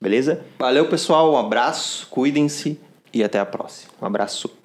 beleza? 0.00 0.40
Valeu, 0.58 0.88
pessoal. 0.88 1.32
Um 1.32 1.36
abraço. 1.36 2.06
Cuidem-se. 2.08 2.80
E 3.12 3.24
até 3.24 3.40
a 3.40 3.44
próxima. 3.44 3.92
Um 4.00 4.06
abraço. 4.06 4.59